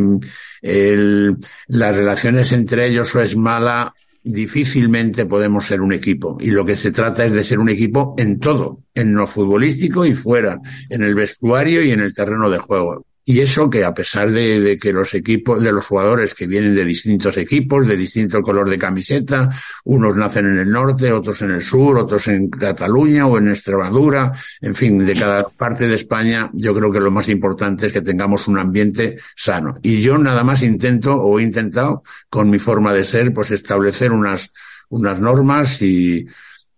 el, 0.61 1.37
las 1.67 1.95
relaciones 1.95 2.51
entre 2.51 2.87
ellos 2.87 3.15
es 3.15 3.37
mala, 3.37 3.93
difícilmente 4.23 5.25
podemos 5.25 5.65
ser 5.65 5.81
un 5.81 5.93
equipo. 5.93 6.37
Y 6.39 6.51
lo 6.51 6.65
que 6.65 6.75
se 6.75 6.91
trata 6.91 7.25
es 7.25 7.31
de 7.31 7.43
ser 7.43 7.59
un 7.59 7.69
equipo 7.69 8.13
en 8.17 8.39
todo, 8.39 8.83
en 8.93 9.13
lo 9.13 9.27
futbolístico 9.27 10.05
y 10.05 10.13
fuera, 10.13 10.59
en 10.89 11.03
el 11.03 11.15
vestuario 11.15 11.83
y 11.83 11.91
en 11.91 12.01
el 12.01 12.13
terreno 12.13 12.49
de 12.49 12.59
juego. 12.59 13.05
Y 13.29 13.41
eso 13.41 13.69
que 13.69 13.83
a 13.85 13.93
pesar 13.93 14.31
de, 14.31 14.79
que 14.81 14.91
los 14.91 15.13
equipos, 15.13 15.61
de 15.61 15.71
los 15.71 15.85
jugadores 15.85 16.33
que 16.33 16.47
vienen 16.47 16.73
de 16.73 16.83
distintos 16.83 17.37
equipos, 17.37 17.87
de 17.87 17.95
distinto 17.95 18.41
color 18.41 18.67
de 18.67 18.79
camiseta, 18.79 19.49
unos 19.83 20.17
nacen 20.17 20.47
en 20.47 20.57
el 20.57 20.71
norte, 20.71 21.11
otros 21.11 21.43
en 21.43 21.51
el 21.51 21.61
sur, 21.61 21.99
otros 21.99 22.27
en 22.27 22.49
Cataluña 22.49 23.27
o 23.27 23.37
en 23.37 23.49
Extremadura, 23.49 24.31
en 24.61 24.73
fin, 24.73 25.05
de 25.05 25.13
cada 25.13 25.47
parte 25.47 25.87
de 25.87 25.93
España, 25.93 26.49
yo 26.53 26.73
creo 26.73 26.91
que 26.91 26.99
lo 26.99 27.11
más 27.11 27.29
importante 27.29 27.85
es 27.85 27.91
que 27.91 28.01
tengamos 28.01 28.47
un 28.47 28.57
ambiente 28.57 29.19
sano. 29.35 29.77
Y 29.83 30.01
yo 30.01 30.17
nada 30.17 30.43
más 30.43 30.63
intento 30.63 31.13
o 31.13 31.39
he 31.39 31.43
intentado, 31.43 32.01
con 32.31 32.49
mi 32.49 32.57
forma 32.57 32.95
de 32.95 33.03
ser, 33.03 33.31
pues 33.31 33.51
establecer 33.51 34.11
unas, 34.11 34.51
unas 34.89 35.19
normas 35.19 35.83
y, 35.83 36.25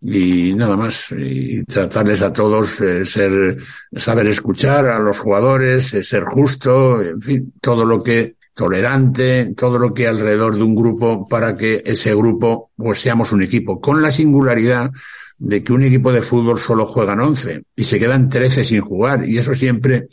y 0.02 0.54
nada 0.56 0.76
más 0.76 1.08
y 1.16 1.64
tratarles 1.66 2.22
a 2.24 2.34
todos 2.34 2.82
eh, 2.82 3.06
ser 3.06 3.58
saber 3.96 4.28
escuchar 4.28 4.88
a 4.88 5.00
los 5.00 5.20
jugadores 5.20 5.94
eh, 5.94 6.04
ser 6.04 6.24
justo 6.24 7.02
en 7.02 7.22
fin 7.22 7.54
todo 7.62 7.86
lo 7.86 8.02
que 8.02 8.36
tolerante 8.54 9.54
todo 9.56 9.78
lo 9.78 9.94
que 9.94 10.08
alrededor 10.08 10.56
de 10.56 10.64
un 10.64 10.76
grupo 10.76 11.28
para 11.28 11.56
que 11.56 11.84
ese 11.86 12.16
grupo 12.16 12.72
pues 12.76 13.00
seamos 13.00 13.32
un 13.32 13.44
equipo 13.44 13.80
con 13.80 14.02
la 14.02 14.10
singularidad 14.10 14.90
de 15.38 15.64
que 15.64 15.74
un 15.74 15.84
equipo 15.84 16.12
de 16.12 16.22
fútbol 16.22 16.58
solo 16.58 16.86
juegan 16.86 17.20
11 17.20 17.64
y 17.76 17.84
se 17.84 18.00
quedan 18.00 18.28
13 18.28 18.64
sin 18.64 18.82
jugar 18.82 19.28
y 19.28 19.38
eso 19.38 19.54
siempre 19.54 20.08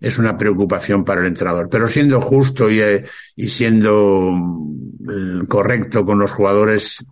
es 0.00 0.18
una 0.18 0.36
preocupación 0.36 1.04
para 1.04 1.20
el 1.20 1.28
entrenador. 1.28 1.68
Pero 1.70 1.86
siendo 1.86 2.20
justo 2.20 2.68
y, 2.68 2.80
eh, 2.80 3.04
y 3.36 3.46
siendo 3.46 4.32
mm, 4.32 5.44
correcto 5.46 6.04
con 6.04 6.18
los 6.18 6.32
jugadores, 6.32 7.04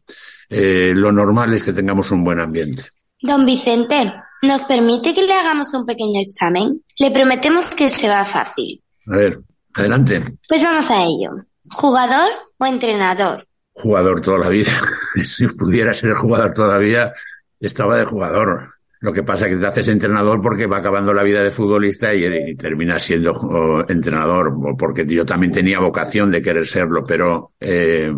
eh, 0.51 0.93
lo 0.95 1.13
normal 1.13 1.55
es 1.55 1.63
que 1.63 1.73
tengamos 1.73 2.11
un 2.11 2.25
buen 2.25 2.41
ambiente. 2.41 2.85
Don 3.23 3.47
Vicente, 3.47 4.13
¿nos 4.43 4.65
permite 4.65 5.15
que 5.15 5.23
le 5.23 5.33
hagamos 5.33 5.73
un 5.75 5.87
pequeño 5.87 6.21
examen? 6.21 6.83
Le 6.99 7.11
prometemos 7.13 7.65
que 7.75 7.89
se 7.89 8.09
va 8.09 8.25
fácil. 8.25 8.83
A 9.07 9.17
ver, 9.17 9.41
adelante. 9.75 10.37
Pues 10.49 10.63
vamos 10.63 10.91
a 10.91 11.05
ello. 11.05 11.45
¿Jugador 11.71 12.33
o 12.59 12.67
entrenador? 12.67 13.47
Jugador 13.73 14.21
toda 14.21 14.39
la 14.39 14.49
vida. 14.49 14.73
si 15.25 15.47
pudiera 15.47 15.95
ser 15.95 16.15
jugador 16.15 16.53
todavía, 16.53 17.13
estaba 17.61 17.97
de 17.97 18.05
jugador. 18.05 18.75
Lo 19.01 19.15
que 19.15 19.23
pasa 19.23 19.47
es 19.47 19.55
que 19.55 19.61
te 19.61 19.67
haces 19.67 19.89
entrenador 19.89 20.43
porque 20.43 20.67
va 20.67 20.77
acabando 20.77 21.15
la 21.15 21.23
vida 21.23 21.43
de 21.43 21.51
futbolista 21.51 22.15
y, 22.15 22.25
y 22.25 22.55
terminas 22.55 23.03
siendo 23.03 23.33
oh, 23.33 23.83
entrenador, 23.89 24.53
porque 24.79 25.07
yo 25.07 25.25
también 25.25 25.53
tenía 25.53 25.81
vocación 25.81 26.31
de 26.31 26.43
querer 26.43 26.67
serlo, 26.67 27.03
pero 27.03 27.53
eh, 27.59 28.13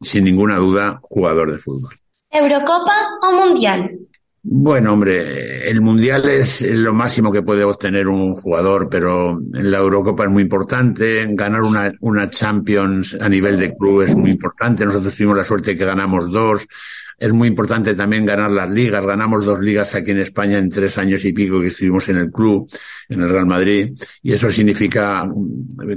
sin 0.00 0.24
ninguna 0.24 0.58
duda 0.58 1.00
jugador 1.02 1.52
de 1.52 1.58
fútbol. 1.58 1.94
¿Eurocopa 2.30 2.92
o 3.22 3.46
Mundial? 3.46 3.98
Bueno, 4.42 4.92
hombre, 4.92 5.68
el 5.68 5.80
Mundial 5.80 6.28
es 6.28 6.62
lo 6.70 6.92
máximo 6.92 7.32
que 7.32 7.42
puede 7.42 7.64
obtener 7.64 8.06
un 8.06 8.36
jugador, 8.36 8.88
pero 8.90 9.30
en 9.30 9.70
la 9.70 9.78
Eurocopa 9.78 10.24
es 10.24 10.30
muy 10.30 10.42
importante. 10.42 11.26
Ganar 11.30 11.62
una, 11.62 11.90
una 12.00 12.28
Champions 12.28 13.16
a 13.20 13.28
nivel 13.28 13.58
de 13.58 13.74
club 13.74 14.02
es 14.02 14.14
muy 14.14 14.30
importante. 14.30 14.84
Nosotros 14.84 15.14
tuvimos 15.16 15.36
la 15.38 15.44
suerte 15.44 15.72
de 15.72 15.78
que 15.78 15.84
ganamos 15.84 16.30
dos. 16.30 16.68
Es 17.18 17.32
muy 17.32 17.48
importante 17.48 17.94
también 17.94 18.26
ganar 18.26 18.50
las 18.50 18.70
ligas. 18.70 19.04
Ganamos 19.06 19.44
dos 19.44 19.60
ligas 19.60 19.94
aquí 19.94 20.10
en 20.10 20.18
España 20.18 20.58
en 20.58 20.68
tres 20.68 20.98
años 20.98 21.24
y 21.24 21.32
pico 21.32 21.60
que 21.60 21.68
estuvimos 21.68 22.08
en 22.08 22.18
el 22.18 22.30
club, 22.30 22.70
en 23.08 23.22
el 23.22 23.28
Real 23.28 23.46
Madrid. 23.46 23.96
Y 24.22 24.32
eso 24.32 24.50
significa, 24.50 25.26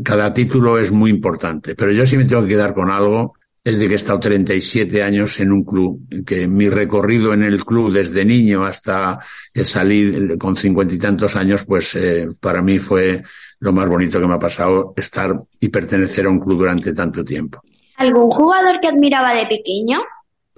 cada 0.03 0.33
título 0.33 0.77
es 0.77 0.91
muy 0.91 1.11
importante. 1.11 1.75
Pero 1.75 1.91
yo 1.91 2.05
sí 2.05 2.15
me 2.15 2.25
tengo 2.25 2.43
que 2.43 2.49
quedar 2.49 2.73
con 2.73 2.89
algo 2.89 3.33
es 3.63 3.77
de 3.77 3.88
que 3.88 3.93
he 3.93 3.97
estado 3.97 4.19
37 4.19 5.03
años 5.03 5.39
en 5.39 5.51
un 5.51 5.63
club, 5.63 6.01
que 6.25 6.47
mi 6.47 6.69
recorrido 6.69 7.33
en 7.33 7.43
el 7.43 7.63
club 7.65 7.91
desde 7.91 8.23
niño 8.23 8.65
hasta 8.65 9.19
que 9.53 9.65
salí 9.65 10.38
con 10.38 10.55
cincuenta 10.55 10.95
y 10.95 10.97
tantos 10.97 11.35
años, 11.35 11.65
pues 11.65 11.95
eh, 11.95 12.27
para 12.41 12.61
mí 12.61 12.79
fue 12.79 13.21
lo 13.59 13.73
más 13.73 13.89
bonito 13.89 14.19
que 14.19 14.27
me 14.27 14.35
ha 14.35 14.39
pasado 14.39 14.93
estar 14.95 15.35
y 15.59 15.69
pertenecer 15.69 16.25
a 16.25 16.29
un 16.29 16.39
club 16.39 16.59
durante 16.59 16.93
tanto 16.93 17.23
tiempo. 17.23 17.61
¿Algún 17.97 18.31
jugador 18.31 18.79
que 18.79 18.88
admiraba 18.88 19.33
de 19.33 19.45
pequeño? 19.45 19.99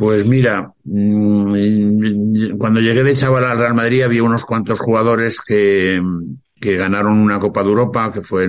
Pues 0.01 0.25
mira, 0.25 0.73
mm, 0.83 2.57
cuando 2.57 2.79
llegué 2.79 3.03
de 3.03 3.13
chaval 3.13 3.45
al 3.45 3.59
Real 3.59 3.75
Madrid 3.75 4.01
había 4.01 4.23
unos 4.23 4.45
cuantos 4.45 4.79
jugadores 4.79 5.39
que, 5.39 6.01
que 6.59 6.75
ganaron 6.75 7.19
una 7.19 7.39
Copa 7.39 7.61
de 7.61 7.69
Europa, 7.69 8.11
que 8.11 8.23
fue, 8.23 8.47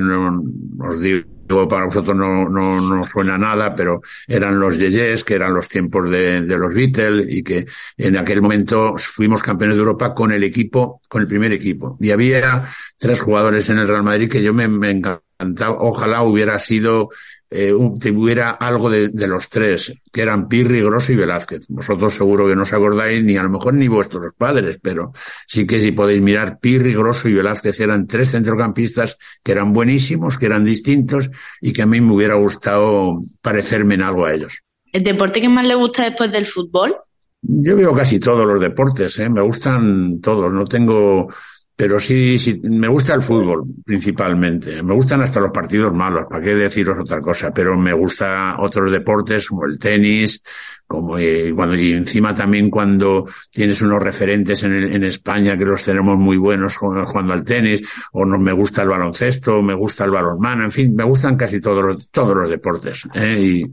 os 0.78 0.98
digo, 0.98 1.68
para 1.68 1.84
vosotros 1.84 2.16
no, 2.16 2.48
no, 2.48 2.80
no 2.80 3.04
suena 3.04 3.36
nada, 3.36 3.74
pero 3.74 4.00
eran 4.26 4.58
los 4.58 4.78
Yeyes, 4.78 5.24
que 5.24 5.34
eran 5.34 5.52
los 5.52 5.68
tiempos 5.68 6.08
de, 6.10 6.40
los 6.40 6.72
Beatles, 6.72 7.26
y 7.28 7.42
que 7.42 7.66
en 7.98 8.16
aquel 8.16 8.40
momento 8.40 8.94
fuimos 8.96 9.42
campeones 9.42 9.76
de 9.76 9.80
Europa 9.80 10.14
con 10.14 10.32
el 10.32 10.44
equipo, 10.44 11.02
con 11.06 11.20
el 11.20 11.28
primer 11.28 11.52
equipo. 11.52 11.98
Y 12.00 12.12
había 12.12 12.66
tres 12.96 13.20
jugadores 13.20 13.68
en 13.68 13.76
el 13.76 13.88
Real 13.88 14.04
Madrid 14.04 14.30
que 14.30 14.42
yo 14.42 14.54
me 14.54 14.64
encantaba, 14.88 15.76
ojalá 15.80 16.22
hubiera 16.22 16.58
sido 16.58 17.10
eh, 17.52 17.72
tuviera 18.00 18.50
algo 18.52 18.88
de, 18.88 19.08
de, 19.08 19.26
los 19.26 19.48
tres, 19.48 19.92
que 20.10 20.22
eran 20.22 20.48
Pirri, 20.48 20.82
Grosso 20.82 21.12
y 21.12 21.16
Velázquez. 21.16 21.66
Vosotros 21.68 22.14
seguro 22.14 22.48
que 22.48 22.56
no 22.56 22.62
os 22.62 22.72
acordáis, 22.72 23.22
ni 23.22 23.36
a 23.36 23.42
lo 23.42 23.50
mejor 23.50 23.74
ni 23.74 23.88
vuestros 23.88 24.32
padres, 24.36 24.78
pero 24.82 25.12
sí 25.46 25.66
que 25.66 25.78
si 25.80 25.92
podéis 25.92 26.22
mirar, 26.22 26.58
Pirri, 26.60 26.94
Grosso 26.94 27.28
y 27.28 27.34
Velázquez 27.34 27.78
eran 27.80 28.06
tres 28.06 28.30
centrocampistas 28.30 29.18
que 29.42 29.52
eran 29.52 29.72
buenísimos, 29.72 30.38
que 30.38 30.46
eran 30.46 30.64
distintos 30.64 31.30
y 31.60 31.72
que 31.72 31.82
a 31.82 31.86
mí 31.86 32.00
me 32.00 32.12
hubiera 32.12 32.34
gustado 32.34 33.22
parecerme 33.40 33.94
en 33.94 34.02
algo 34.02 34.24
a 34.24 34.32
ellos. 34.32 34.62
¿El 34.92 35.02
deporte 35.02 35.40
que 35.40 35.48
más 35.48 35.66
le 35.66 35.74
gusta 35.74 36.04
después 36.04 36.30
del 36.30 36.46
fútbol? 36.46 36.96
Yo 37.42 37.76
veo 37.76 37.92
casi 37.92 38.20
todos 38.20 38.46
los 38.46 38.60
deportes, 38.60 39.18
¿eh? 39.18 39.28
me 39.28 39.40
gustan 39.40 40.20
todos, 40.20 40.52
no 40.52 40.64
tengo 40.64 41.28
pero 41.74 41.98
sí, 41.98 42.38
sí, 42.38 42.60
me 42.64 42.88
gusta 42.88 43.14
el 43.14 43.22
fútbol 43.22 43.62
principalmente. 43.84 44.82
Me 44.82 44.94
gustan 44.94 45.22
hasta 45.22 45.40
los 45.40 45.50
partidos 45.50 45.92
malos, 45.92 46.26
para 46.28 46.42
qué 46.42 46.54
deciros 46.54 46.98
otra 47.00 47.20
cosa, 47.20 47.52
pero 47.52 47.76
me 47.76 47.92
gusta 47.92 48.56
otros 48.58 48.92
deportes 48.92 49.48
como 49.48 49.64
el 49.64 49.78
tenis, 49.78 50.42
como 50.86 51.18
y 51.18 51.52
cuando 51.52 51.74
y 51.74 51.92
encima 51.92 52.34
también 52.34 52.68
cuando 52.68 53.26
tienes 53.50 53.80
unos 53.80 54.02
referentes 54.02 54.62
en, 54.64 54.74
en 54.74 55.04
España 55.04 55.56
que 55.56 55.64
los 55.64 55.82
tenemos 55.82 56.18
muy 56.18 56.36
buenos 56.36 56.76
jugando 56.76 57.32
al 57.32 57.44
tenis, 57.44 57.82
o 58.12 58.24
no 58.26 58.38
me 58.38 58.52
gusta 58.52 58.82
el 58.82 58.90
baloncesto, 58.90 59.62
me 59.62 59.74
gusta 59.74 60.04
el 60.04 60.10
balonmano, 60.10 60.64
en 60.64 60.72
fin, 60.72 60.94
me 60.94 61.04
gustan 61.04 61.36
casi 61.36 61.60
todos 61.60 61.82
los, 61.84 62.10
todos 62.10 62.36
los 62.36 62.50
deportes. 62.50 63.08
¿eh? 63.14 63.38
Y 63.40 63.72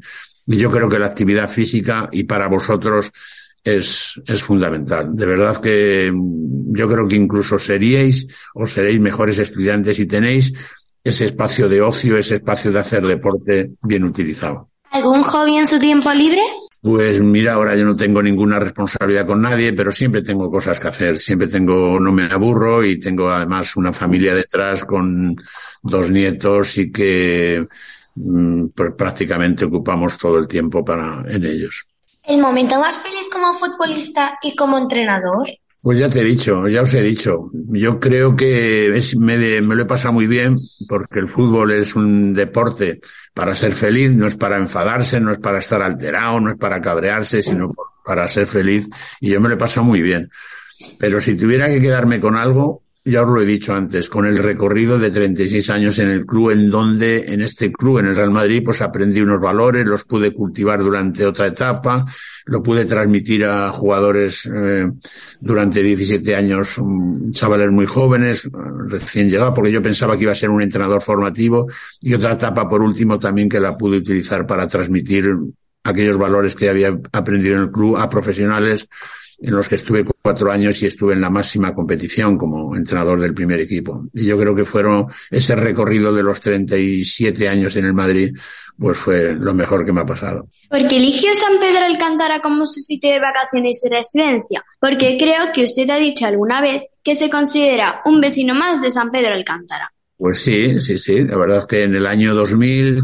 yo 0.58 0.72
creo 0.72 0.89
que 0.89 0.98
la 0.98 1.08
actividad 1.08 1.50
física 1.50 2.10
y 2.12 2.24
para 2.24 2.48
vosotros 2.48 3.12
es, 3.63 4.22
es 4.25 4.44
fundamental. 4.44 5.16
De 5.16 5.25
verdad 5.25 5.62
que 5.62 6.12
yo 6.13 6.88
creo 6.88 7.08
que 7.08 7.16
incluso 7.16 7.60
seríais 7.60 8.28
o 8.54 8.66
seréis 8.66 9.00
mejores 9.00 9.39
estudiantes 9.39 9.98
si 9.98 10.06
tenéis 10.06 10.54
ese 11.04 11.25
espacio 11.25 11.70
de 11.70 11.82
ocio, 11.82 12.18
ese 12.18 12.36
espacio 12.36 12.72
de 12.72 12.80
hacer 12.80 13.06
deporte 13.06 13.72
bien 13.82 14.04
utilizado. 14.04 14.70
¿Algún 14.92 15.24
hobby 15.24 15.58
en 15.58 15.68
su 15.68 15.80
tiempo 15.80 16.12
libre? 16.13 16.42
Pues 16.82 17.20
mira, 17.20 17.54
ahora 17.54 17.75
yo 17.75 17.84
no 17.84 17.96
tengo 17.96 18.24
ninguna 18.24 18.58
responsabilidad 18.58 19.28
con 19.28 19.42
nadie, 19.42 19.74
pero 19.74 19.92
siempre 19.92 20.22
tengo 20.22 20.50
cosas 20.50 20.80
que 20.80 20.88
hacer, 20.88 21.20
siempre 21.20 21.48
tengo, 21.48 22.00
no 22.00 22.12
me 22.12 22.32
aburro 22.32 22.84
y 22.86 23.00
tengo 23.00 23.30
además 23.30 23.75
una 23.75 23.92
familia 23.92 24.34
detrás 24.34 24.86
con 24.86 25.36
dos 25.84 26.10
nietos 26.10 26.78
y 26.78 26.92
que 26.92 27.68
mm, 28.16 28.68
pues 28.68 28.94
prácticamente 28.98 29.66
ocupamos 29.66 30.18
todo 30.18 30.38
el 30.39 30.48
tiempo 30.48 30.84
para 30.84 31.24
en 31.28 31.46
ellos. 31.46 31.86
¿El 32.24 32.40
momento 32.40 32.80
más 32.80 32.98
feliz 33.00 33.28
como 33.32 33.54
futbolista 33.54 34.38
y 34.42 34.56
como 34.56 34.78
entrenador? 34.78 35.48
Pues 35.82 35.98
ya 35.98 36.10
te 36.10 36.20
he 36.20 36.24
dicho, 36.24 36.68
ya 36.68 36.82
os 36.82 36.94
he 36.94 37.02
dicho. 37.02 37.46
Yo 37.54 38.00
creo 38.00 38.36
que 38.36 39.02
me, 39.18 39.62
me, 39.62 39.76
lo 39.76 39.84
he 39.84 39.86
pasado 39.86 40.14
muy 40.14 40.28
bien 40.28 40.58
porque 40.90 41.20
el 41.20 41.28
fútbol 41.28 41.72
es 41.72 41.96
un 41.96 42.34
deporte 42.34 43.00
para 43.34 43.56
ser 43.56 43.72
feliz, 43.72 44.12
no 44.12 44.28
es 44.28 44.36
para 44.36 44.58
enfadarse, 44.58 45.22
no 45.22 45.32
es 45.32 45.40
para 45.40 45.60
estar 45.60 45.82
alterado, 45.82 46.40
no 46.42 46.52
es 46.52 46.58
para 46.58 46.82
cabrearse, 46.82 47.42
sino 47.42 47.74
para 48.04 48.28
ser 48.28 48.46
feliz. 48.46 48.90
Y 49.22 49.30
yo 49.30 49.40
me 49.40 49.48
lo 49.48 49.56
he 49.56 49.58
pasado 49.58 49.86
muy 49.86 50.02
bien. 50.02 50.30
Pero 50.98 51.22
si 51.22 51.36
tuviera 51.36 51.68
que 51.68 51.80
quedarme 51.80 52.20
con 52.20 52.36
algo, 52.36 52.84
ya 53.06 53.24
os 53.24 53.29
lo 53.29 53.41
he 53.41 53.46
dicho 53.46 53.74
antes, 53.74 54.10
con 54.10 54.25
el 54.25 54.38
recorrido 54.38 55.00
de 55.00 55.10
36 55.10 55.70
años 55.70 56.00
en 56.00 56.10
el 56.10 56.25
club, 56.25 56.51
en 56.51 56.70
donde, 56.70 57.34
en 57.34 57.41
este 57.41 57.72
club, 57.72 58.00
en 58.00 58.08
el 58.08 58.15
Real 58.15 58.32
Madrid, 58.32 58.62
pues 58.63 58.82
aprendí 58.82 59.22
unos 59.22 59.41
valores, 59.41 59.86
los 59.86 60.03
pude 60.03 60.34
cultivar 60.34 60.79
durante 60.79 61.25
otra 61.25 61.48
etapa, 61.48 62.06
lo 62.46 62.62
pude 62.62 62.86
transmitir 62.86 63.46
a 63.46 63.72
jugadores 63.72 64.50
eh, 64.53 64.91
durante 65.39 65.82
17 65.82 66.36
años, 66.36 66.77
um, 66.77 67.32
chavales 67.32 67.72
muy 67.72 67.86
jóvenes, 67.86 68.50
recién 68.88 69.29
llegados, 69.29 69.53
porque 69.56 69.72
yo 69.72 69.82
pensaba 69.82 70.18
que 70.18 70.24
iba 70.24 70.34
a 70.34 70.36
ser 70.36 70.50
un 70.50 70.62
entrenador 70.62 71.01
formativo, 71.01 71.68
y 72.01 72.13
otra 72.13 72.34
etapa, 72.34 72.68
por 72.68 72.82
último, 72.82 73.18
también 73.18 73.48
que 73.48 73.60
la 73.60 73.77
pude 73.77 73.98
utilizar 73.98 74.46
para 74.46 74.68
transmitir 74.68 75.34
aquellos 75.84 76.18
valores 76.18 76.56
que 76.56 76.70
había 76.70 77.00
aprendido 77.12 77.56
en 77.56 77.62
el 77.62 77.72
club 77.72 77.98
a 77.98 78.10
profesionales 78.10 78.88
en 79.41 79.55
los 79.55 79.69
que 79.69 79.75
estuve 79.75 80.05
cuatro 80.22 80.51
años 80.51 80.81
y 80.81 80.88
estuve 80.88 81.13
en 81.13 81.22
la 81.22 81.29
máxima 81.29 81.74
competición 81.74 82.38
como 82.38 82.75
entrenador 82.75 83.19
del 83.19 83.34
primer 83.34 83.60
equipo. 83.60 84.05
Y 84.13 84.25
yo 84.25 84.38
creo 84.38 84.55
que 84.55 84.65
fueron 84.65 85.08
ese 85.29 85.55
recorrido 85.55 86.13
de 86.13 86.24
los 86.24 86.41
37 86.41 87.48
años 87.48 87.75
en 87.75 87.86
el 87.86 87.93
Madrid, 87.93 88.36
pues 88.77 88.98
fue 88.98 89.34
lo 89.34 89.53
mejor 89.53 89.86
que 89.86 89.93
me 89.93 90.01
ha 90.01 90.05
pasado. 90.05 90.50
¿Por 90.69 90.88
qué 90.88 90.98
eligió 90.98 91.31
San 91.36 91.60
Pedro 91.60 91.86
Alcántara 91.86 92.41
como 92.41 92.67
su 92.67 92.79
sitio 92.79 93.12
de 93.12 93.19
vacaciones 93.19 93.81
y 93.84 93.89
residencia? 93.89 94.63
Porque 94.79 95.17
creo 95.17 95.51
que 95.53 95.63
usted 95.63 95.89
ha 95.89 95.98
dicho 95.98 96.25
alguna 96.25 96.62
vez 96.62 96.84
que 97.03 97.15
se 97.15 97.29
considera 97.29 98.01
un 98.05 98.22
vecino 98.22 98.53
más 98.53 98.81
de 98.81 98.91
San 98.91 99.10
Pedro 99.10 99.34
Alcántara. 99.34 99.91
Pues 100.17 100.41
sí, 100.41 100.79
sí, 100.81 100.98
sí. 100.98 101.24
La 101.24 101.38
verdad 101.38 101.60
es 101.60 101.65
que 101.65 101.84
en 101.84 101.96
el 101.96 102.05
año 102.05 102.36
2000 102.36 103.01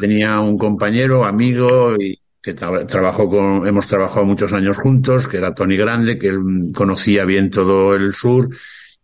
tenía 0.00 0.40
un 0.40 0.56
compañero, 0.56 1.26
amigo 1.26 1.94
y 1.96 2.18
que 2.46 2.54
trabajó 2.54 3.28
con, 3.28 3.66
hemos 3.66 3.88
trabajado 3.88 4.24
muchos 4.24 4.52
años 4.52 4.78
juntos, 4.78 5.26
que 5.26 5.38
era 5.38 5.52
Tony 5.52 5.76
Grande, 5.76 6.16
que 6.16 6.28
él 6.28 6.70
conocía 6.72 7.24
bien 7.24 7.50
todo 7.50 7.96
el 7.96 8.12
sur 8.12 8.48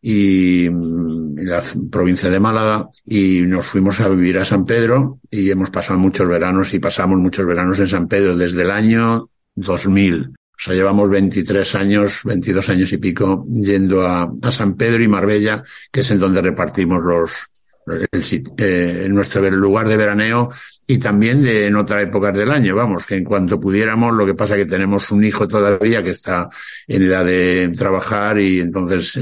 y, 0.01 0.69
la 0.71 1.61
provincia 1.91 2.31
de 2.31 2.39
Málaga 2.39 2.89
y 3.05 3.41
nos 3.41 3.67
fuimos 3.67 3.99
a 3.99 4.09
vivir 4.09 4.39
a 4.39 4.45
San 4.45 4.65
Pedro 4.65 5.19
y 5.29 5.51
hemos 5.51 5.71
pasado 5.71 5.99
muchos 5.99 6.29
veranos 6.29 6.73
y 6.73 6.79
pasamos 6.79 7.19
muchos 7.19 7.45
veranos 7.45 7.81
en 7.81 7.89
San 7.89 8.07
Pedro 8.07 8.37
desde 8.37 8.63
el 8.63 8.71
año 8.71 9.29
2000. 9.57 10.29
O 10.29 10.35
sea, 10.57 10.75
llevamos 10.75 11.11
23 11.11 11.75
años, 11.75 12.21
22 12.25 12.69
años 12.69 12.93
y 12.93 12.99
pico 12.99 13.45
yendo 13.49 14.07
a, 14.07 14.33
a 14.41 14.53
San 14.53 14.77
Pedro 14.77 15.03
y 15.03 15.09
Marbella, 15.09 15.65
que 15.91 16.01
es 16.01 16.11
en 16.13 16.21
donde 16.21 16.43
repartimos 16.43 17.03
los, 17.03 17.49
el, 17.87 18.45
eh, 18.57 19.07
nuestro 19.09 19.51
lugar 19.51 19.89
de 19.89 19.97
veraneo 19.97 20.51
y 20.87 20.99
también 20.99 21.43
de, 21.43 21.67
en 21.67 21.77
otras 21.77 22.05
épocas 22.05 22.37
del 22.37 22.51
año, 22.51 22.75
vamos, 22.77 23.07
que 23.07 23.17
en 23.17 23.25
cuanto 23.25 23.61
pudiéramos, 23.61 24.13
lo 24.13 24.27
que 24.27 24.35
pasa 24.35 24.57
que 24.57 24.67
tenemos 24.67 25.11
un 25.11 25.25
hijo 25.25 25.49
todavía 25.49 26.03
que 26.03 26.11
está 26.11 26.49
en 26.87 27.03
edad 27.03 27.25
de 27.25 27.73
trabajar 27.77 28.39
y 28.39 28.61
entonces 28.61 29.19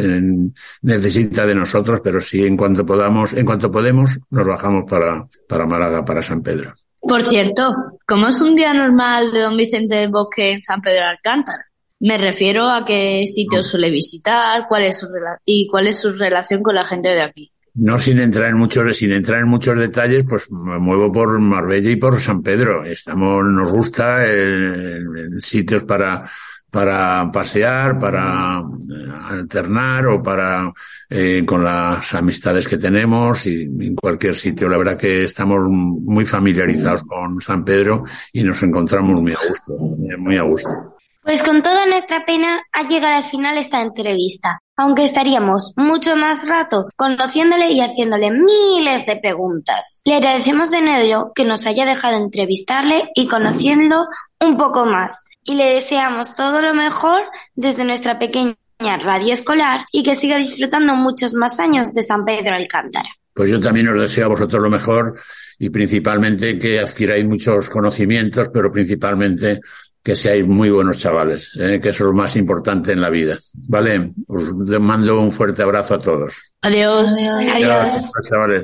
necesita 0.83 1.47
de 1.47 1.55
nosotros, 1.55 2.01
pero 2.03 2.21
sí 2.21 2.45
en 2.45 2.57
cuanto 2.57 2.85
podamos, 2.85 3.35
en 3.35 3.47
cuanto 3.47 3.71
podemos, 3.71 4.19
nos 4.31 4.47
bajamos 4.47 4.85
para, 4.89 5.27
para 5.49 5.67
Málaga, 5.67 6.05
para 6.05 6.23
San 6.23 6.43
Pedro. 6.43 6.75
Por 7.01 7.23
cierto, 7.23 7.75
¿cómo 8.07 8.29
es 8.29 8.41
un 8.41 8.57
día 8.57 8.75
normal 8.75 9.33
de 9.33 9.41
don 9.41 9.57
Vicente 9.57 9.97
del 9.97 10.11
Bosque 10.11 10.53
en 10.53 10.63
San 10.63 10.83
Pedro 10.83 11.01
de 11.01 11.11
Alcántara? 11.11 11.67
Me 12.01 12.17
refiero 12.17 12.69
a 12.69 12.85
qué 12.85 13.25
sitios 13.27 13.69
suele 13.69 13.91
visitar, 13.91 14.67
cuál 14.69 14.85
es 14.85 14.99
su 14.99 15.07
y 15.45 15.67
cuál 15.69 15.87
es 15.87 16.01
su 16.01 16.13
relación 16.13 16.63
con 16.63 16.75
la 16.75 16.85
gente 16.85 17.11
de 17.11 17.21
aquí 17.21 17.53
no 17.75 17.99
sin 17.99 18.19
entrar 18.19 18.51
en 18.51 18.57
muchos, 18.57 18.97
sin 18.97 19.13
entrar 19.13 19.41
en 19.41 19.49
muchos 19.49 19.79
detalles, 19.79 20.25
pues 20.29 20.51
me 20.51 20.79
muevo 20.79 21.11
por 21.13 21.39
Marbella 21.39 21.91
y 21.91 21.97
por 21.97 22.19
San 22.21 22.43
Pedro. 22.43 22.85
Estamos, 22.85 23.45
nos 23.45 23.73
gusta 23.73 24.27
el, 24.27 25.41
sitios 25.41 25.85
para, 25.85 26.25
para 26.71 27.31
pasear, 27.33 27.99
para 27.99 28.61
eh, 28.61 29.13
alternar 29.29 30.07
o 30.07 30.23
para 30.23 30.73
eh, 31.09 31.43
con 31.45 31.65
las 31.65 32.15
amistades 32.15 32.69
que 32.69 32.79
tenemos 32.79 33.47
y 33.47 33.63
en 33.63 33.95
cualquier 33.97 34.35
sitio. 34.35 34.69
La 34.69 34.79
verdad 34.79 34.97
que 34.97 35.25
estamos 35.25 35.59
muy 35.69 36.25
familiarizados 36.25 37.05
con 37.05 37.41
San 37.41 37.65
Pedro 37.65 38.05
y 38.33 38.43
nos 38.43 38.63
encontramos 38.63 39.21
muy 39.21 39.33
a 39.33 39.49
gusto, 39.49 39.77
muy 40.19 40.37
a 40.37 40.43
gusto. 40.43 40.97
Pues 41.23 41.43
con 41.43 41.63
toda 41.63 41.87
nuestra 41.87 42.25
pena 42.25 42.63
ha 42.73 42.83
llegado 42.83 43.19
al 43.19 43.25
final 43.25 43.59
esta 43.59 43.83
entrevista, 43.83 44.59
aunque 44.81 45.05
estaríamos 45.05 45.75
mucho 45.77 46.17
más 46.17 46.49
rato 46.49 46.89
conociéndole 46.97 47.71
y 47.71 47.83
haciéndole 47.83 48.31
miles 48.31 49.05
de 49.05 49.17
preguntas. 49.17 50.01
Le 50.07 50.15
agradecemos 50.15 50.71
de 50.71 50.81
nuevo 50.81 51.33
que 51.35 51.45
nos 51.45 51.67
haya 51.67 51.85
dejado 51.85 52.17
entrevistarle 52.17 53.11
y 53.15 53.29
conociendo 53.29 54.09
un 54.41 54.57
poco 54.57 54.87
más. 54.87 55.23
Y 55.45 55.57
le 55.57 55.67
deseamos 55.67 56.35
todo 56.35 56.63
lo 56.63 56.73
mejor 56.73 57.21
desde 57.55 57.85
nuestra 57.85 58.19
pequeña 58.19 58.57
radio 58.81 59.35
escolar 59.35 59.85
y 59.93 60.03
que 60.03 60.15
siga 60.15 60.39
disfrutando 60.39 60.97
muchos 60.97 61.35
más 61.35 61.61
años 61.61 61.93
de 61.93 62.03
San 62.03 62.25
Pedro 62.25 62.55
Alcántara. 62.55 63.11
Pues 63.35 63.51
yo 63.51 63.61
también 63.61 63.89
os 63.89 64.01
deseo 64.01 64.25
a 64.25 64.29
vosotros 64.29 64.63
lo 64.63 64.71
mejor 64.71 65.21
y 65.59 65.69
principalmente 65.69 66.59
que 66.59 66.81
adquiráis 66.81 67.27
muchos 67.27 67.69
conocimientos, 67.69 68.49
pero 68.51 68.73
principalmente 68.73 69.61
que 70.03 70.17
seáis 70.17 70.47
muy 70.47 70.71
buenos 70.71 70.99
chavales, 70.99 71.53
¿eh? 71.57 71.79
que 71.81 71.91
eso 71.91 72.05
es 72.05 72.11
lo 72.11 72.13
más 72.15 72.35
importante 72.37 72.93
en 72.93 73.01
la 73.01 73.11
vida. 73.11 73.39
¿Vale? 73.53 74.13
Os 74.29 74.55
mando 74.81 75.21
un 75.21 75.31
fuerte 75.31 75.63
abrazo 75.63 75.95
a 75.95 76.01
todos. 76.01 76.53
Adiós. 76.63 77.13
Adiós. 77.13 77.45
Adiós. 77.55 78.13
chavales. 78.29 78.63